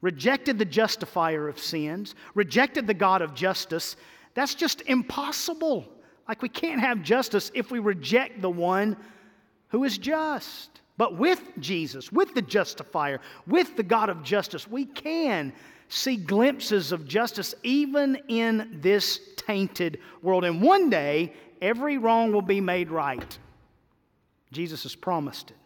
rejected 0.00 0.58
the 0.58 0.64
justifier 0.64 1.48
of 1.48 1.58
sins, 1.58 2.14
rejected 2.34 2.86
the 2.86 2.94
God 2.94 3.22
of 3.22 3.34
justice, 3.34 3.96
that's 4.34 4.54
just 4.54 4.82
impossible. 4.82 5.88
Like 6.28 6.42
we 6.42 6.48
can't 6.48 6.80
have 6.80 7.02
justice 7.02 7.50
if 7.54 7.70
we 7.70 7.78
reject 7.78 8.42
the 8.42 8.50
one 8.50 8.96
who 9.68 9.84
is 9.84 9.96
just. 9.98 10.80
But 10.98 11.16
with 11.16 11.40
Jesus, 11.58 12.10
with 12.10 12.34
the 12.34 12.42
justifier, 12.42 13.20
with 13.46 13.76
the 13.76 13.82
God 13.82 14.08
of 14.08 14.22
justice, 14.22 14.66
we 14.68 14.86
can 14.86 15.52
see 15.88 16.16
glimpses 16.16 16.90
of 16.90 17.06
justice 17.06 17.54
even 17.62 18.16
in 18.28 18.78
this 18.80 19.20
tainted 19.36 20.00
world. 20.22 20.44
And 20.44 20.60
one 20.60 20.90
day, 20.90 21.32
every 21.60 21.98
wrong 21.98 22.32
will 22.32 22.42
be 22.42 22.60
made 22.60 22.90
right. 22.90 23.38
Jesus 24.52 24.84
has 24.84 24.94
promised 24.94 25.50
it. 25.50 25.56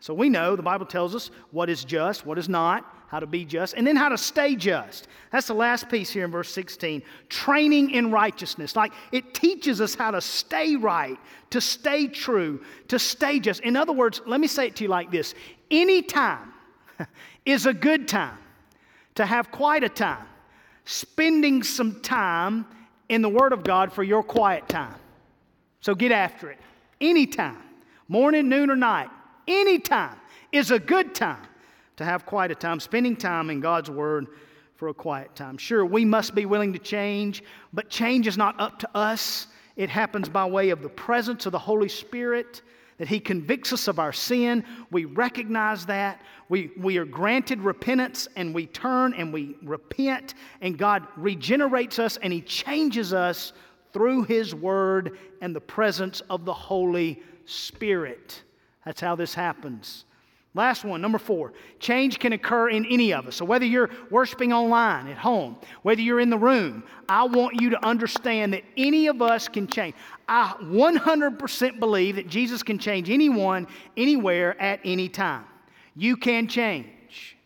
So 0.00 0.12
we 0.12 0.28
know 0.28 0.54
the 0.54 0.62
Bible 0.62 0.84
tells 0.84 1.14
us 1.14 1.30
what 1.50 1.70
is 1.70 1.82
just, 1.82 2.26
what 2.26 2.38
is 2.38 2.48
not, 2.48 2.84
how 3.08 3.20
to 3.20 3.26
be 3.26 3.44
just, 3.44 3.74
and 3.74 3.86
then 3.86 3.96
how 3.96 4.10
to 4.10 4.18
stay 4.18 4.54
just. 4.54 5.08
That's 5.32 5.46
the 5.46 5.54
last 5.54 5.88
piece 5.88 6.10
here 6.10 6.24
in 6.24 6.30
verse 6.30 6.52
16. 6.52 7.02
Training 7.28 7.90
in 7.90 8.10
righteousness. 8.10 8.76
Like 8.76 8.92
it 9.12 9.32
teaches 9.32 9.80
us 9.80 9.94
how 9.94 10.10
to 10.10 10.20
stay 10.20 10.76
right, 10.76 11.16
to 11.50 11.60
stay 11.60 12.06
true, 12.06 12.62
to 12.88 12.98
stay 12.98 13.40
just. 13.40 13.60
In 13.60 13.76
other 13.76 13.92
words, 13.92 14.20
let 14.26 14.40
me 14.40 14.46
say 14.46 14.66
it 14.66 14.76
to 14.76 14.84
you 14.84 14.90
like 14.90 15.10
this 15.10 15.34
any 15.70 16.02
time 16.02 16.52
is 17.46 17.66
a 17.66 17.72
good 17.72 18.06
time 18.06 18.38
to 19.14 19.24
have 19.24 19.50
quite 19.50 19.84
a 19.84 19.88
time, 19.88 20.26
spending 20.84 21.62
some 21.62 22.00
time 22.02 22.66
in 23.08 23.22
the 23.22 23.28
Word 23.28 23.52
of 23.52 23.64
God 23.64 23.92
for 23.92 24.02
your 24.02 24.22
quiet 24.22 24.68
time. 24.68 24.96
So 25.84 25.94
get 25.94 26.12
after 26.12 26.50
it. 26.50 26.56
Anytime, 27.02 27.58
morning, 28.08 28.48
noon, 28.48 28.70
or 28.70 28.76
night, 28.76 29.10
anytime 29.46 30.16
is 30.50 30.70
a 30.70 30.78
good 30.78 31.14
time 31.14 31.46
to 31.96 32.06
have 32.06 32.24
quiet 32.24 32.50
a 32.50 32.54
time, 32.54 32.80
spending 32.80 33.14
time 33.14 33.50
in 33.50 33.60
God's 33.60 33.90
Word 33.90 34.28
for 34.76 34.88
a 34.88 34.94
quiet 34.94 35.36
time. 35.36 35.58
Sure, 35.58 35.84
we 35.84 36.02
must 36.02 36.34
be 36.34 36.46
willing 36.46 36.72
to 36.72 36.78
change, 36.78 37.44
but 37.74 37.90
change 37.90 38.26
is 38.26 38.38
not 38.38 38.58
up 38.58 38.78
to 38.78 38.88
us. 38.96 39.48
It 39.76 39.90
happens 39.90 40.26
by 40.26 40.46
way 40.46 40.70
of 40.70 40.80
the 40.80 40.88
presence 40.88 41.44
of 41.44 41.52
the 41.52 41.58
Holy 41.58 41.90
Spirit, 41.90 42.62
that 42.96 43.06
He 43.06 43.20
convicts 43.20 43.70
us 43.70 43.86
of 43.86 43.98
our 43.98 44.12
sin. 44.12 44.64
We 44.90 45.04
recognize 45.04 45.84
that. 45.84 46.22
We, 46.48 46.70
we 46.78 46.96
are 46.96 47.04
granted 47.04 47.60
repentance 47.60 48.26
and 48.36 48.54
we 48.54 48.68
turn 48.68 49.12
and 49.12 49.34
we 49.34 49.56
repent, 49.62 50.32
and 50.62 50.78
God 50.78 51.06
regenerates 51.18 51.98
us 51.98 52.16
and 52.16 52.32
He 52.32 52.40
changes 52.40 53.12
us 53.12 53.52
through 53.94 54.24
His 54.24 54.54
Word 54.54 55.18
and 55.40 55.56
the 55.56 55.60
presence 55.60 56.20
of 56.28 56.44
the 56.44 56.52
Holy 56.52 57.22
Spirit. 57.46 58.42
That's 58.84 59.00
how 59.00 59.14
this 59.14 59.32
happens. 59.32 60.04
Last 60.56 60.84
one, 60.84 61.00
number 61.00 61.18
four. 61.18 61.52
Change 61.80 62.20
can 62.20 62.32
occur 62.32 62.68
in 62.68 62.86
any 62.86 63.12
of 63.12 63.26
us. 63.26 63.36
So, 63.36 63.44
whether 63.44 63.64
you're 63.64 63.90
worshiping 64.10 64.52
online 64.52 65.08
at 65.08 65.16
home, 65.16 65.56
whether 65.82 66.00
you're 66.00 66.20
in 66.20 66.30
the 66.30 66.38
room, 66.38 66.84
I 67.08 67.24
want 67.24 67.60
you 67.60 67.70
to 67.70 67.84
understand 67.84 68.52
that 68.52 68.62
any 68.76 69.08
of 69.08 69.20
us 69.20 69.48
can 69.48 69.66
change. 69.66 69.96
I 70.28 70.54
100% 70.62 71.80
believe 71.80 72.16
that 72.16 72.28
Jesus 72.28 72.62
can 72.62 72.78
change 72.78 73.10
anyone, 73.10 73.66
anywhere, 73.96 74.60
at 74.60 74.78
any 74.84 75.08
time. 75.08 75.44
You 75.96 76.16
can 76.16 76.46
change. 76.46 77.36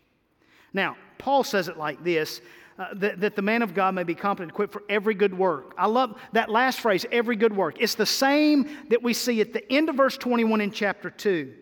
Now, 0.71 0.95
Paul 1.17 1.43
says 1.43 1.67
it 1.67 1.77
like 1.77 2.03
this 2.03 2.41
uh, 2.79 2.87
that, 2.93 3.19
that 3.19 3.35
the 3.35 3.41
man 3.41 3.61
of 3.61 3.75
God 3.75 3.93
may 3.93 4.03
be 4.03 4.15
competent, 4.15 4.51
equipped 4.51 4.73
for 4.73 4.83
every 4.89 5.13
good 5.13 5.37
work. 5.37 5.75
I 5.77 5.85
love 5.85 6.17
that 6.31 6.49
last 6.49 6.79
phrase, 6.79 7.05
every 7.11 7.35
good 7.35 7.55
work. 7.55 7.75
It's 7.79 7.95
the 7.95 8.05
same 8.05 8.69
that 8.89 9.03
we 9.03 9.13
see 9.13 9.41
at 9.41 9.53
the 9.53 9.71
end 9.71 9.89
of 9.89 9.95
verse 9.95 10.17
21 10.17 10.61
in 10.61 10.71
chapter 10.71 11.09
2 11.09 11.53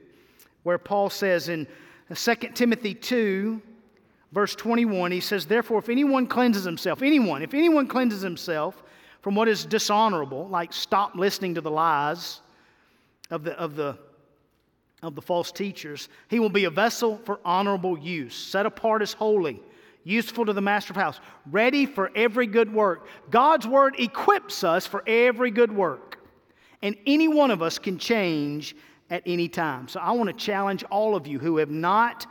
where 0.68 0.78
Paul 0.78 1.10
says 1.10 1.48
in 1.48 1.66
2 2.14 2.36
Timothy 2.54 2.94
2, 2.94 3.62
verse 4.34 4.54
21, 4.54 5.14
he 5.14 5.22
says, 5.22 5.46
Therefore, 5.46 5.80
if 5.80 5.88
anyone 5.88 6.28
cleanses 6.28 6.66
himself, 6.66 7.02
anyone, 7.02 7.42
if 7.42 7.54
anyone 7.54 7.88
cleanses 7.88 8.22
himself 8.22 8.84
from 9.22 9.34
what 9.34 9.48
is 9.48 9.64
dishonorable, 9.64 10.46
like 10.50 10.74
stop 10.74 11.16
listening 11.16 11.56
to 11.56 11.62
the 11.62 11.72
lies 11.72 12.42
of 13.32 13.46
the, 13.46 13.58
of 13.58 13.78
the, 13.78 13.98
of 15.02 15.16
the 15.16 15.22
false 15.22 15.54
teachers, 15.54 16.10
he 16.28 16.38
will 16.38 16.50
be 16.50 16.66
a 16.66 16.70
vessel 16.70 17.18
for 17.24 17.40
honorable 17.46 17.98
use, 17.98 18.36
set 18.36 18.66
apart 18.66 19.02
as 19.02 19.14
holy, 19.14 19.62
useful 20.08 20.46
to 20.46 20.54
the 20.54 20.62
master 20.62 20.93
of 20.93 20.98
house, 20.98 21.20
ready 21.52 21.86
for 21.86 22.12
every 22.15 22.48
good 22.48 22.74
work. 22.74 23.08
God's 23.30 23.67
word 23.67 23.96
equips 24.00 24.63
us 24.63 24.88
for 24.88 25.04
every 25.06 25.52
good 25.52 25.72
work. 25.72 26.20
And 26.82 26.96
any 27.06 27.28
one 27.28 27.52
of 27.52 27.62
us 27.62 27.78
can 27.78 27.98
change 27.98 28.76
at 29.10 29.24
any 29.26 29.48
time. 29.48 29.88
So 29.88 30.00
I 30.00 30.12
want 30.12 30.30
to 30.30 30.34
challenge 30.34 30.84
all 30.86 31.15
of 31.15 31.28
you 31.28 31.39
who 31.39 31.58
have 31.58 31.70
not 31.70 32.26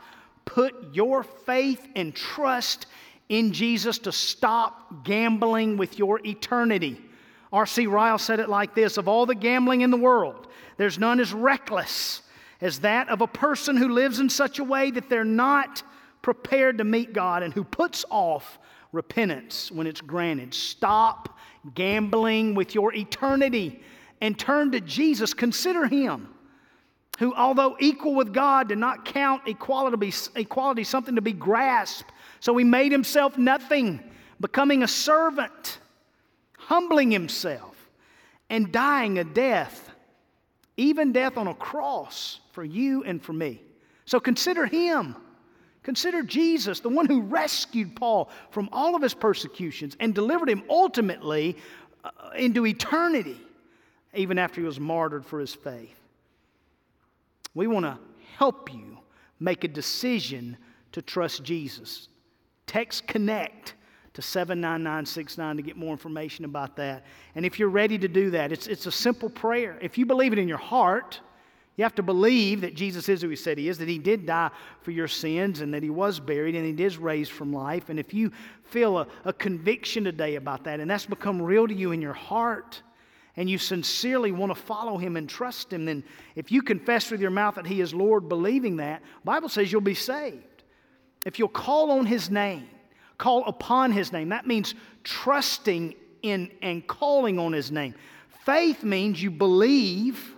put 0.45 0.93
your 0.93 1.23
faith 1.23 1.87
and 1.95 2.15
trust 2.15 2.87
in 3.29 3.51
Jesus 3.51 3.99
to 3.99 4.11
stop 4.11 5.03
gambling 5.03 5.77
with 5.77 5.99
your 5.99 6.25
eternity. 6.25 7.01
R.C. 7.51 7.87
Ryle 7.87 8.17
said 8.17 8.39
it 8.39 8.49
like 8.49 8.73
this 8.73 8.97
Of 8.97 9.07
all 9.07 9.25
the 9.25 9.35
gambling 9.35 9.81
in 9.81 9.91
the 9.91 9.97
world, 9.97 10.47
there's 10.77 10.97
none 10.97 11.19
as 11.19 11.33
reckless 11.33 12.21
as 12.61 12.79
that 12.79 13.09
of 13.09 13.21
a 13.21 13.27
person 13.27 13.77
who 13.77 13.89
lives 13.89 14.19
in 14.19 14.29
such 14.29 14.59
a 14.59 14.63
way 14.63 14.89
that 14.91 15.09
they're 15.09 15.23
not 15.23 15.83
prepared 16.21 16.77
to 16.79 16.83
meet 16.83 17.13
God 17.13 17.43
and 17.43 17.53
who 17.53 17.63
puts 17.63 18.05
off 18.09 18.59
repentance 18.91 19.71
when 19.71 19.87
it's 19.87 20.01
granted. 20.01 20.53
Stop 20.53 21.37
gambling 21.73 22.55
with 22.55 22.75
your 22.75 22.93
eternity 22.93 23.81
and 24.21 24.37
turn 24.37 24.71
to 24.71 24.81
Jesus. 24.81 25.33
Consider 25.33 25.87
Him 25.87 26.29
who, 27.17 27.33
although 27.33 27.75
equal 27.79 28.13
with 28.13 28.31
God, 28.31 28.69
did 28.69 28.77
not 28.77 29.03
count 29.05 29.47
equality, 29.47 30.13
equality 30.35 30.83
something 30.83 31.15
to 31.15 31.21
be 31.21 31.33
grasped. 31.33 32.11
So 32.39 32.55
he 32.55 32.63
made 32.63 32.91
himself 32.91 33.37
nothing, 33.37 33.99
becoming 34.39 34.83
a 34.83 34.87
servant, 34.87 35.79
humbling 36.57 37.09
himself, 37.09 37.75
and 38.49 38.71
dying 38.71 39.17
a 39.17 39.23
death, 39.23 39.89
even 40.77 41.11
death 41.11 41.37
on 41.37 41.47
a 41.47 41.55
cross 41.55 42.39
for 42.51 42.63
you 42.63 43.03
and 43.03 43.21
for 43.21 43.33
me. 43.33 43.63
So 44.05 44.19
consider 44.19 44.67
him. 44.67 45.15
Consider 45.87 46.21
Jesus, 46.21 46.81
the 46.81 46.89
one 46.89 47.05
who 47.05 47.21
rescued 47.21 47.95
Paul 47.95 48.29
from 48.49 48.67
all 48.73 48.93
of 48.93 49.01
his 49.01 49.13
persecutions 49.13 49.95
and 50.01 50.13
delivered 50.13 50.49
him 50.49 50.63
ultimately 50.69 51.55
uh, 52.03 52.09
into 52.35 52.65
eternity, 52.65 53.39
even 54.13 54.37
after 54.37 54.59
he 54.59 54.67
was 54.67 54.81
martyred 54.81 55.25
for 55.25 55.39
his 55.39 55.53
faith. 55.53 55.97
We 57.53 57.67
want 57.67 57.85
to 57.85 57.97
help 58.35 58.73
you 58.73 58.97
make 59.39 59.63
a 59.63 59.69
decision 59.69 60.57
to 60.91 61.01
trust 61.01 61.43
Jesus. 61.43 62.09
Text 62.65 63.07
connect 63.07 63.75
to 64.13 64.21
79969 64.21 65.55
to 65.55 65.61
get 65.61 65.77
more 65.77 65.93
information 65.93 66.43
about 66.43 66.75
that. 66.75 67.05
And 67.33 67.45
if 67.45 67.59
you're 67.59 67.69
ready 67.69 67.97
to 67.97 68.09
do 68.09 68.31
that, 68.31 68.51
it's, 68.51 68.67
it's 68.67 68.87
a 68.87 68.91
simple 68.91 69.29
prayer. 69.29 69.77
If 69.79 69.97
you 69.97 70.05
believe 70.05 70.33
it 70.33 70.39
in 70.39 70.49
your 70.49 70.57
heart, 70.57 71.21
you 71.77 71.83
have 71.83 71.95
to 71.95 72.03
believe 72.03 72.61
that 72.61 72.73
Jesus 72.73 73.07
is 73.07 73.21
who 73.21 73.29
he 73.29 73.35
said 73.35 73.57
he 73.57 73.69
is, 73.69 73.77
that 73.77 73.87
he 73.87 73.99
did 73.99 74.25
die 74.25 74.49
for 74.81 74.89
your 74.89 75.07
sins, 75.07 75.61
and 75.61 75.73
that 75.75 75.83
he 75.83 75.91
was 75.91 76.19
buried, 76.19 76.55
and 76.55 76.77
he 76.77 76.83
is 76.83 76.97
raised 76.97 77.31
from 77.31 77.53
life. 77.53 77.89
And 77.89 77.99
if 77.99 78.15
you 78.15 78.31
feel 78.63 78.97
a, 78.97 79.07
a 79.25 79.31
conviction 79.31 80.03
today 80.03 80.35
about 80.35 80.63
that, 80.63 80.79
and 80.79 80.89
that's 80.89 81.05
become 81.05 81.39
real 81.39 81.67
to 81.67 81.73
you 81.73 81.91
in 81.91 82.01
your 82.01 82.13
heart, 82.13 82.81
and 83.35 83.47
you 83.47 83.59
sincerely 83.59 84.31
want 84.31 84.49
to 84.49 84.59
follow 84.59 84.97
him 84.97 85.15
and 85.15 85.29
trust 85.29 85.71
him, 85.71 85.85
then 85.85 86.03
if 86.35 86.51
you 86.51 86.63
confess 86.63 87.11
with 87.11 87.21
your 87.21 87.29
mouth 87.29 87.53
that 87.53 87.67
he 87.67 87.79
is 87.79 87.93
Lord, 87.93 88.27
believing 88.27 88.77
that, 88.77 89.03
Bible 89.23 89.47
says 89.47 89.71
you'll 89.71 89.81
be 89.81 89.93
saved. 89.93 90.63
If 91.27 91.37
you'll 91.37 91.47
call 91.47 91.91
on 91.91 92.07
his 92.07 92.31
name, 92.31 92.67
call 93.19 93.45
upon 93.45 93.91
his 93.91 94.11
name, 94.11 94.29
that 94.29 94.47
means 94.47 94.73
trusting 95.03 95.93
in 96.23 96.51
and 96.63 96.87
calling 96.87 97.37
on 97.37 97.53
his 97.53 97.71
name. 97.71 97.93
Faith 98.43 98.83
means 98.83 99.21
you 99.21 99.29
believe 99.29 100.33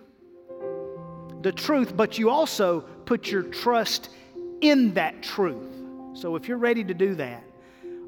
the 1.41 1.51
truth, 1.51 1.95
but 1.95 2.17
you 2.17 2.29
also 2.29 2.81
put 3.05 3.31
your 3.31 3.43
trust 3.43 4.09
in 4.61 4.93
that 4.93 5.23
truth. 5.23 5.71
So 6.13 6.35
if 6.35 6.47
you're 6.47 6.57
ready 6.57 6.83
to 6.83 6.93
do 6.93 7.15
that, 7.15 7.43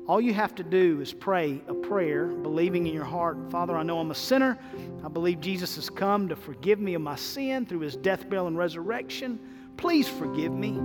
all 0.07 0.19
you 0.19 0.33
have 0.33 0.55
to 0.55 0.63
do 0.63 0.99
is 0.99 1.13
pray 1.13 1.61
a 1.67 1.73
prayer, 1.73 2.25
believing 2.25 2.87
in 2.87 2.93
your 2.93 3.05
heart, 3.05 3.37
Father, 3.49 3.77
I 3.77 3.83
know 3.83 3.99
I'm 3.99 4.11
a 4.11 4.15
sinner. 4.15 4.57
I 5.05 5.07
believe 5.07 5.39
Jesus 5.39 5.75
has 5.75 5.89
come 5.89 6.27
to 6.27 6.35
forgive 6.35 6.79
me 6.79 6.95
of 6.95 7.01
my 7.01 7.15
sin 7.15 7.65
through 7.65 7.81
his 7.81 7.95
death, 7.95 8.27
burial, 8.27 8.47
and 8.47 8.57
resurrection. 8.57 9.39
Please 9.77 10.09
forgive 10.09 10.51
me. 10.51 10.79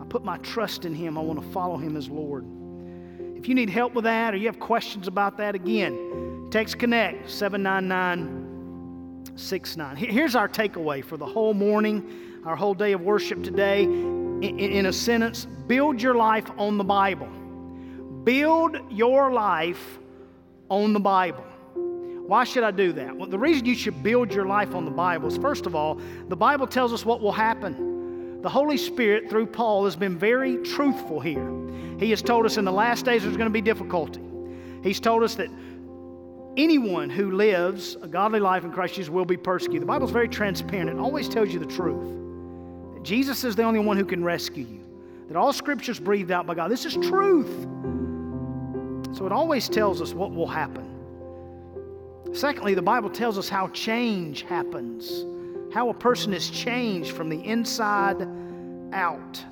I 0.00 0.04
put 0.04 0.24
my 0.24 0.36
trust 0.38 0.84
in 0.84 0.94
him. 0.94 1.16
I 1.16 1.20
want 1.20 1.40
to 1.40 1.48
follow 1.52 1.76
him 1.76 1.96
as 1.96 2.08
Lord. 2.08 2.44
If 3.36 3.48
you 3.48 3.54
need 3.54 3.70
help 3.70 3.94
with 3.94 4.04
that 4.04 4.34
or 4.34 4.36
you 4.36 4.46
have 4.46 4.60
questions 4.60 5.06
about 5.08 5.38
that, 5.38 5.54
again, 5.54 6.48
text 6.50 6.78
Connect 6.78 7.30
79969. 9.36 9.96
Here's 9.96 10.34
our 10.36 10.48
takeaway 10.48 11.04
for 11.04 11.16
the 11.16 11.26
whole 11.26 11.54
morning, 11.54 12.40
our 12.44 12.54
whole 12.54 12.74
day 12.74 12.92
of 12.92 13.00
worship 13.00 13.42
today. 13.42 13.82
In 13.82 14.86
a 14.86 14.92
sentence, 14.92 15.46
build 15.66 16.00
your 16.00 16.14
life 16.14 16.50
on 16.56 16.78
the 16.78 16.84
Bible. 16.84 17.26
Build 18.24 18.78
your 18.90 19.32
life 19.32 19.98
on 20.68 20.92
the 20.92 21.00
Bible. 21.00 21.44
Why 22.26 22.44
should 22.44 22.62
I 22.62 22.70
do 22.70 22.92
that? 22.92 23.16
Well, 23.16 23.28
the 23.28 23.38
reason 23.38 23.66
you 23.66 23.74
should 23.74 24.02
build 24.02 24.32
your 24.32 24.46
life 24.46 24.74
on 24.74 24.84
the 24.84 24.90
Bible 24.90 25.28
is 25.28 25.36
first 25.36 25.66
of 25.66 25.74
all, 25.74 26.00
the 26.28 26.36
Bible 26.36 26.66
tells 26.66 26.92
us 26.92 27.04
what 27.04 27.20
will 27.20 27.32
happen. 27.32 28.40
the 28.42 28.50
Holy 28.50 28.76
Spirit, 28.76 29.30
through 29.30 29.46
Paul, 29.46 29.84
has 29.86 29.96
been 29.96 30.18
very 30.18 30.58
truthful 30.58 31.18
here. 31.18 31.50
He 31.98 32.10
has 32.10 32.20
told 32.22 32.44
us 32.44 32.56
in 32.58 32.64
the 32.64 32.72
last 32.72 33.04
days 33.06 33.22
there's 33.22 33.36
going 33.38 33.48
to 33.48 33.52
be 33.52 33.62
difficulty. 33.62 34.20
He's 34.82 35.00
told 35.00 35.22
us 35.22 35.34
that 35.36 35.48
anyone 36.56 37.10
who 37.10 37.32
lives 37.32 37.96
a 38.02 38.08
godly 38.08 38.40
life 38.40 38.64
in 38.64 38.72
Christ 38.72 38.94
Jesus 38.94 39.10
will 39.10 39.24
be 39.24 39.36
persecuted. 39.36 39.82
The 39.82 39.86
Bible's 39.86 40.10
very 40.10 40.28
transparent, 40.28 40.90
it 40.90 40.98
always 40.98 41.28
tells 41.28 41.52
you 41.52 41.58
the 41.58 41.66
truth. 41.66 43.04
Jesus 43.04 43.44
is 43.44 43.54
the 43.54 43.62
only 43.62 43.80
one 43.80 43.98
who 43.98 44.04
can 44.04 44.24
rescue 44.24 44.64
you, 44.64 44.80
that 45.28 45.36
all 45.36 45.52
scripture's 45.52 46.00
breathed 46.00 46.30
out 46.30 46.46
by 46.46 46.54
God. 46.54 46.70
This 46.70 46.86
is 46.86 46.94
truth. 46.94 47.50
So 49.16 49.26
it 49.26 49.32
always 49.32 49.68
tells 49.68 50.00
us 50.00 50.14
what 50.14 50.32
will 50.32 50.48
happen. 50.48 50.88
Secondly, 52.32 52.74
the 52.74 52.82
Bible 52.82 53.10
tells 53.10 53.38
us 53.38 53.48
how 53.48 53.68
change 53.68 54.42
happens, 54.42 55.24
how 55.72 55.90
a 55.90 55.94
person 55.94 56.32
is 56.32 56.50
changed 56.50 57.12
from 57.12 57.28
the 57.28 57.40
inside 57.44 58.26
out. 58.92 59.44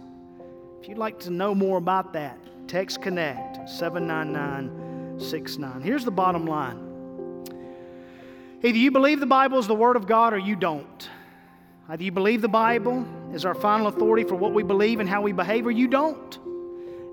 If 0.81 0.89
you'd 0.89 0.99
like 0.99 1.21
to 1.21 1.31
know 1.31 1.55
more 1.55 1.79
about 1.79 2.13
that, 2.15 2.41
text 2.67 3.01
Connect 3.03 3.69
79969. 3.69 5.83
Here's 5.83 6.05
the 6.05 6.11
bottom 6.11 6.45
line 6.47 6.92
either 8.63 8.79
you 8.79 8.91
believe 8.91 9.21
the 9.21 9.27
Bible 9.27 9.59
is 9.59 9.67
the 9.67 9.75
Word 9.75 9.97
of 9.97 10.07
God 10.07 10.33
or 10.33 10.39
you 10.39 10.57
don't. 10.57 11.09
Uh, 11.89 11.95
either 11.95 12.05
you 12.05 12.13
believe 12.13 12.43
the 12.43 12.49
Bible 12.49 13.07
is 13.33 13.45
our 13.45 13.55
final 13.55 13.87
authority 13.87 14.25
for 14.25 14.35
what 14.35 14.55
we 14.55 14.63
believe 14.63 15.01
and 15.01 15.09
how 15.09 15.21
we 15.23 15.33
behave, 15.33 15.67
or 15.67 15.71
you 15.71 15.89
don't. 15.89 16.39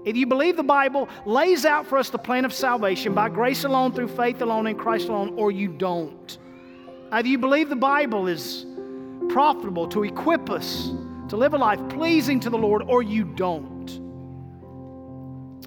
If 0.06 0.16
you 0.16 0.26
believe 0.26 0.56
the 0.56 0.64
Bible 0.64 1.10
lays 1.26 1.66
out 1.66 1.86
for 1.86 1.98
us 1.98 2.10
the 2.10 2.18
plan 2.18 2.46
of 2.46 2.54
salvation 2.54 3.14
by 3.14 3.30
grace 3.30 3.64
alone, 3.66 3.94
through 3.94 4.08
faith 4.10 4.42
alone, 4.42 4.68
in 4.68 4.78
Christ 4.78 5.10
alone, 5.10 5.34
or 5.38 5.52
you 5.52 5.68
don't. 5.70 6.38
Uh, 6.88 7.18
either 7.18 7.28
you 7.28 7.38
believe 7.38 7.70
the 7.70 7.76
Bible 7.76 8.28
is 8.28 8.66
profitable 9.30 9.88
to 9.90 10.04
equip 10.04 10.50
us 10.50 10.92
to 11.30 11.38
live 11.38 11.54
a 11.54 11.58
life 11.58 11.80
pleasing 11.90 12.40
to 12.40 12.50
the 12.50 12.58
Lord, 12.58 12.84
or 12.88 13.04
you 13.04 13.24
don't. 13.24 13.79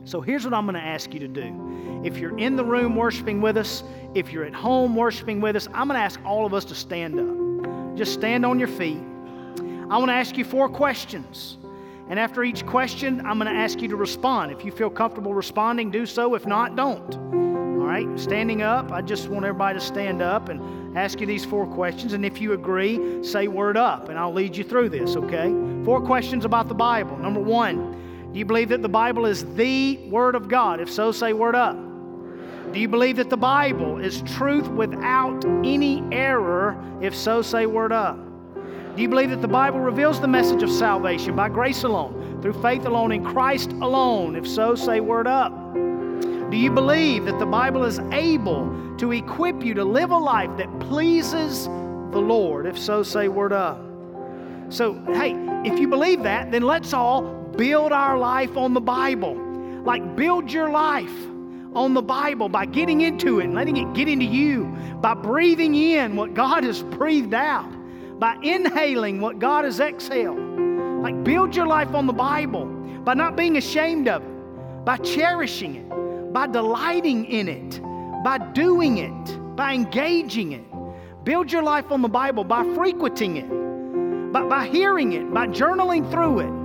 So 0.05 0.20
here's 0.20 0.44
what 0.44 0.53
I'm 0.53 0.64
going 0.64 0.74
to 0.74 0.80
ask 0.80 1.14
you 1.14 1.20
to 1.20 1.28
do. 1.28 2.03
If 2.05 2.18
you're 2.18 2.36
in 2.38 2.57
the 2.57 2.64
room 2.64 2.96
worshiping 2.96 3.40
with 3.40 3.57
us, 3.57 3.84
if 4.14 4.32
you're 4.32 4.44
at 4.44 4.55
home 4.55 4.96
worshiping 4.96 5.40
with 5.40 5.55
us, 5.55 5.68
I'm 5.68 5.86
going 5.86 5.98
to 5.98 6.05
ask 6.05 6.20
all 6.24 6.44
of 6.44 6.55
us 6.55 6.64
to 6.66 6.74
stand 6.74 7.18
up. 7.20 7.96
Just 7.96 8.12
stand 8.12 8.44
on 8.44 8.59
your 8.59 8.68
feet. 8.68 9.00
I 9.90 9.98
want 9.98 10.09
to 10.09 10.14
ask 10.14 10.36
you 10.36 10.44
four 10.44 10.68
questions. 10.68 11.59
And 12.09 12.18
after 12.18 12.42
each 12.42 12.66
question, 12.66 13.24
I'm 13.24 13.38
going 13.38 13.53
to 13.53 13.59
ask 13.59 13.80
you 13.80 13.88
to 13.88 13.96
respond. 13.96 14.50
If 14.50 14.64
you 14.64 14.72
feel 14.72 14.90
comfortable 14.90 15.34
responding, 15.34 15.90
do 15.90 16.05
so. 16.05 16.34
If 16.34 16.46
not, 16.46 16.74
don't. 16.74 17.14
All 17.14 17.86
right? 17.86 18.09
Standing 18.18 18.62
up, 18.62 18.90
I 18.90 19.03
just 19.03 19.28
want 19.28 19.44
everybody 19.44 19.78
to 19.78 19.84
stand 19.84 20.20
up 20.20 20.48
and 20.48 20.98
ask 20.98 21.20
you 21.20 21.26
these 21.26 21.44
four 21.44 21.66
questions. 21.66 22.12
And 22.12 22.24
if 22.24 22.40
you 22.40 22.55
agree, 22.55 23.22
say 23.22 23.46
word 23.48 23.76
up, 23.76 24.09
and 24.09 24.18
I'll 24.18 24.32
lead 24.32 24.57
you 24.57 24.64
through 24.64 24.88
this, 24.88 25.14
okay? 25.16 25.55
Four 25.84 26.00
questions 26.00 26.44
about 26.44 26.68
the 26.68 26.74
Bible. 26.74 27.16
Number 27.16 27.40
one, 27.40 28.01
do 28.33 28.39
you 28.39 28.47
believe 28.47 28.70
that 28.70 28.80
the 28.80 28.89
Bible 28.89 29.26
is 29.26 29.45
the 29.55 29.99
Word 30.09 30.35
of 30.35 30.49
God? 30.49 30.80
If 30.80 30.91
so, 30.91 31.12
say 31.12 31.35
word 31.35 31.55
up. 31.55 31.76
Do 32.72 32.80
you 32.80 32.89
believe 32.89 33.16
that 33.16 33.28
the 33.28 33.37
Bible 33.37 33.99
is 33.99 34.22
truth 34.22 34.66
without 34.68 35.45
any 35.64 36.03
error? 36.11 36.83
If 37.03 37.14
so, 37.14 37.43
say 37.43 37.66
word 37.66 37.93
up. 37.93 38.18
Do 38.97 39.03
you 39.03 39.09
believe 39.09 39.28
that 39.30 39.43
the 39.43 39.49
Bible 39.49 39.80
reveals 39.80 40.18
the 40.18 40.28
message 40.28 40.62
of 40.62 40.70
salvation 40.70 41.37
by 41.37 41.51
grace 41.51 41.83
alone, 41.83 42.41
through 42.41 42.55
faith 42.62 42.87
alone, 42.87 43.12
in 43.12 43.22
Christ 43.22 43.72
alone? 43.72 44.35
If 44.35 44.49
so, 44.49 44.74
say 44.74 45.01
word 45.01 45.26
up. 45.26 45.53
Do 45.74 46.57
you 46.57 46.70
believe 46.70 47.26
that 47.26 47.39
the 47.39 47.47
Bible 47.47 47.85
is 47.85 47.99
able 48.12 48.97
to 48.97 49.12
equip 49.12 49.62
you 49.62 49.74
to 49.74 49.85
live 49.85 50.11
a 50.11 50.16
life 50.16 50.57
that 50.57 50.80
pleases 50.80 51.66
the 51.66 52.20
Lord? 52.20 52.64
If 52.64 52.78
so, 52.78 53.03
say 53.03 53.28
word 53.28 53.53
up. 53.53 53.78
So, 54.70 54.95
hey, 55.12 55.35
if 55.66 55.78
you 55.78 55.89
believe 55.89 56.22
that, 56.22 56.51
then 56.51 56.62
let's 56.62 56.95
all 56.95 57.41
build 57.57 57.92
our 57.92 58.18
life 58.18 58.57
on 58.57 58.74
the 58.74 58.80
Bible. 58.80 59.34
Like, 59.84 60.16
build 60.16 60.50
your 60.50 60.70
life 60.70 61.12
on 61.74 61.94
the 61.94 62.03
Bible 62.03 62.48
by 62.48 62.66
getting 62.66 63.00
into 63.00 63.40
it 63.40 63.44
and 63.44 63.55
letting 63.55 63.76
it 63.76 63.92
get 63.94 64.09
into 64.09 64.26
you, 64.26 64.64
by 65.00 65.14
breathing 65.14 65.74
in 65.74 66.16
what 66.16 66.34
God 66.34 66.64
has 66.64 66.82
breathed 66.82 67.34
out 67.34 67.72
by 68.22 68.38
inhaling 68.40 69.20
what 69.20 69.40
God 69.40 69.64
has 69.64 69.80
exhaled. 69.80 70.38
Like, 71.03 71.24
build 71.24 71.57
your 71.57 71.66
life 71.66 71.92
on 71.92 72.07
the 72.07 72.12
Bible 72.12 72.66
by 73.03 73.14
not 73.14 73.34
being 73.34 73.57
ashamed 73.57 74.07
of 74.07 74.22
it, 74.22 74.84
by 74.84 74.96
cherishing 74.98 75.74
it, 75.74 76.32
by 76.32 76.46
delighting 76.46 77.24
in 77.24 77.48
it, 77.48 77.82
by 78.22 78.38
doing 78.38 78.98
it, 78.98 79.57
by 79.57 79.74
engaging 79.74 80.53
it. 80.53 80.62
Build 81.24 81.50
your 81.50 81.64
life 81.64 81.90
on 81.90 82.00
the 82.00 82.09
Bible 82.09 82.44
by 82.44 82.62
frequenting 82.76 83.38
it, 83.38 84.32
by, 84.32 84.44
by 84.44 84.68
hearing 84.68 85.14
it, 85.14 85.34
by 85.34 85.48
journaling 85.48 86.09
through 86.12 86.38
it. 86.38 86.61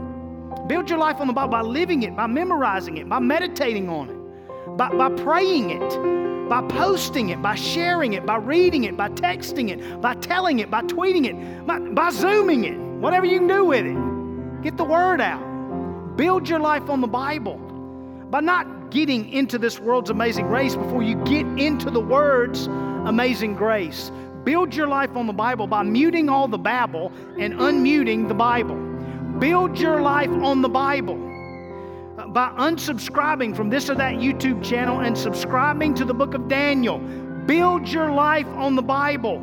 Build 0.67 0.89
your 0.89 0.99
life 0.99 1.17
on 1.19 1.27
the 1.27 1.33
Bible 1.33 1.51
by 1.51 1.61
living 1.61 2.03
it, 2.03 2.15
by 2.15 2.27
memorizing 2.27 2.97
it, 2.97 3.07
by 3.07 3.19
meditating 3.19 3.89
on 3.89 4.09
it, 4.09 4.77
by, 4.77 4.89
by 4.89 5.09
praying 5.21 5.69
it, 5.69 6.49
by 6.49 6.61
posting 6.67 7.29
it, 7.29 7.41
by 7.41 7.55
sharing 7.55 8.13
it, 8.13 8.25
by 8.25 8.37
reading 8.37 8.85
it, 8.85 8.97
by 8.97 9.09
texting 9.09 9.69
it, 9.69 10.01
by 10.01 10.13
telling 10.15 10.59
it, 10.59 10.71
by 10.71 10.81
tweeting 10.83 11.25
it, 11.25 11.67
by, 11.67 11.79
by 11.79 12.09
zooming 12.09 12.63
it, 12.63 12.77
whatever 12.99 13.25
you 13.25 13.39
can 13.39 13.47
do 13.47 13.65
with 13.65 13.85
it. 13.85 14.63
Get 14.63 14.77
the 14.77 14.83
word 14.83 15.21
out. 15.21 16.15
Build 16.15 16.49
your 16.49 16.59
life 16.59 16.89
on 16.89 17.01
the 17.01 17.07
Bible 17.07 17.57
by 18.29 18.39
not 18.39 18.89
getting 18.89 19.29
into 19.31 19.57
this 19.57 19.79
world's 19.79 20.09
amazing 20.09 20.47
grace 20.47 20.75
before 20.75 21.03
you 21.03 21.15
get 21.25 21.45
into 21.59 21.91
the 21.91 21.99
word's 21.99 22.67
amazing 23.05 23.55
grace. 23.55 24.11
Build 24.43 24.73
your 24.73 24.87
life 24.87 25.15
on 25.15 25.27
the 25.27 25.33
Bible 25.33 25.67
by 25.67 25.83
muting 25.83 26.29
all 26.29 26.47
the 26.47 26.57
babble 26.57 27.11
and 27.37 27.53
unmuting 27.55 28.27
the 28.29 28.33
Bible. 28.33 28.86
Build 29.39 29.77
your 29.77 30.01
life 30.01 30.31
on 30.31 30.63
the 30.63 30.69
Bible 30.69 31.15
by 32.29 32.51
unsubscribing 32.57 33.55
from 33.55 33.69
this 33.69 33.87
or 33.87 33.93
that 33.93 34.15
YouTube 34.15 34.63
channel 34.63 35.01
and 35.01 35.15
subscribing 35.15 35.93
to 35.93 36.05
the 36.05 36.13
book 36.13 36.33
of 36.33 36.47
Daniel. 36.47 36.97
Build 37.45 37.87
your 37.87 38.11
life 38.11 38.47
on 38.47 38.75
the 38.75 38.81
Bible 38.81 39.37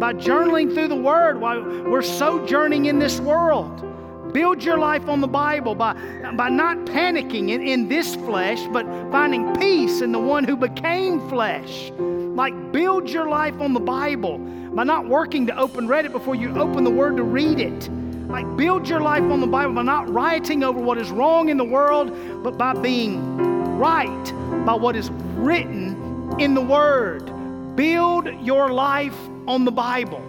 by 0.00 0.14
journaling 0.14 0.74
through 0.74 0.88
the 0.88 0.96
Word 0.96 1.40
while 1.40 1.62
we're 1.62 2.02
sojourning 2.02 2.86
in 2.86 2.98
this 2.98 3.20
world. 3.20 3.84
Build 4.32 4.64
your 4.64 4.78
life 4.78 5.08
on 5.08 5.20
the 5.20 5.28
Bible 5.28 5.76
by, 5.76 5.94
by 6.34 6.48
not 6.48 6.78
panicking 6.78 7.50
in, 7.50 7.62
in 7.62 7.88
this 7.88 8.16
flesh, 8.16 8.60
but 8.72 8.84
finding 9.12 9.54
peace 9.54 10.00
in 10.00 10.10
the 10.10 10.18
one 10.18 10.42
who 10.42 10.56
became 10.56 11.26
flesh. 11.28 11.92
Like, 11.96 12.72
build 12.72 13.08
your 13.08 13.28
life 13.28 13.60
on 13.60 13.74
the 13.74 13.80
Bible 13.80 14.38
by 14.38 14.82
not 14.82 15.06
working 15.08 15.46
to 15.46 15.56
open 15.56 15.86
Reddit 15.86 16.10
before 16.10 16.34
you 16.34 16.52
open 16.58 16.82
the 16.82 16.90
Word 16.90 17.16
to 17.16 17.22
read 17.22 17.60
it 17.60 17.88
like, 18.28 18.56
build 18.56 18.88
your 18.88 19.00
life 19.00 19.22
on 19.22 19.40
the 19.40 19.46
Bible 19.46 19.74
by 19.74 19.82
not 19.82 20.12
rioting 20.12 20.64
over 20.64 20.80
what 20.80 20.98
is 20.98 21.10
wrong 21.10 21.48
in 21.48 21.56
the 21.56 21.64
world, 21.64 22.42
but 22.42 22.58
by 22.58 22.74
being 22.74 23.76
right 23.78 24.32
by 24.64 24.74
what 24.74 24.96
is 24.96 25.10
written 25.36 26.34
in 26.38 26.54
the 26.54 26.60
Word. 26.60 27.30
Build 27.76 28.28
your 28.40 28.70
life 28.72 29.16
on 29.46 29.64
the 29.64 29.70
Bible. 29.70 30.22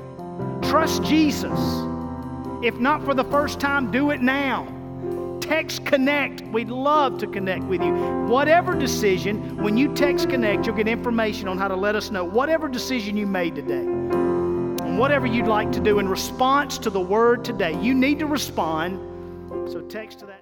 Trust 0.62 1.04
Jesus. 1.04 1.60
If 2.62 2.76
not 2.76 3.04
for 3.04 3.14
the 3.14 3.24
first 3.26 3.60
time, 3.60 3.90
do 3.92 4.12
it 4.12 4.22
now. 4.22 4.68
Text 5.40 5.86
Connect. 5.86 6.42
We'd 6.48 6.70
love 6.70 7.18
to 7.20 7.28
connect 7.28 7.64
with 7.64 7.82
you. 7.82 7.94
Whatever 8.28 8.76
decision, 8.76 9.56
when 9.58 9.78
you 9.78 9.94
text 9.94 10.30
Connect, 10.30 10.66
you'll 10.66 10.76
get 10.76 10.88
information 10.88 11.48
on 11.48 11.58
how 11.58 11.68
to 11.70 11.76
let 11.76 11.96
us 11.96 12.12
know 12.12 12.26
whatever 12.26 12.68
decision 12.68 13.16
you 13.16 13.26
made 13.26 13.56
today 13.56 14.27
whatever 14.98 15.28
you'd 15.28 15.48
like 15.48 15.72
to 15.72 15.80
do 15.80 16.00
in 16.00 16.08
response 16.08 16.78
to 16.80 16.90
the 16.90 17.00
word 17.00 17.46
today. 17.46 17.80
You 17.82 17.94
need 17.94 18.20
to 18.20 18.26
respond. 18.26 19.00
So 19.72 19.82
text 19.82 20.20
to 20.20 20.26
that. 20.26 20.37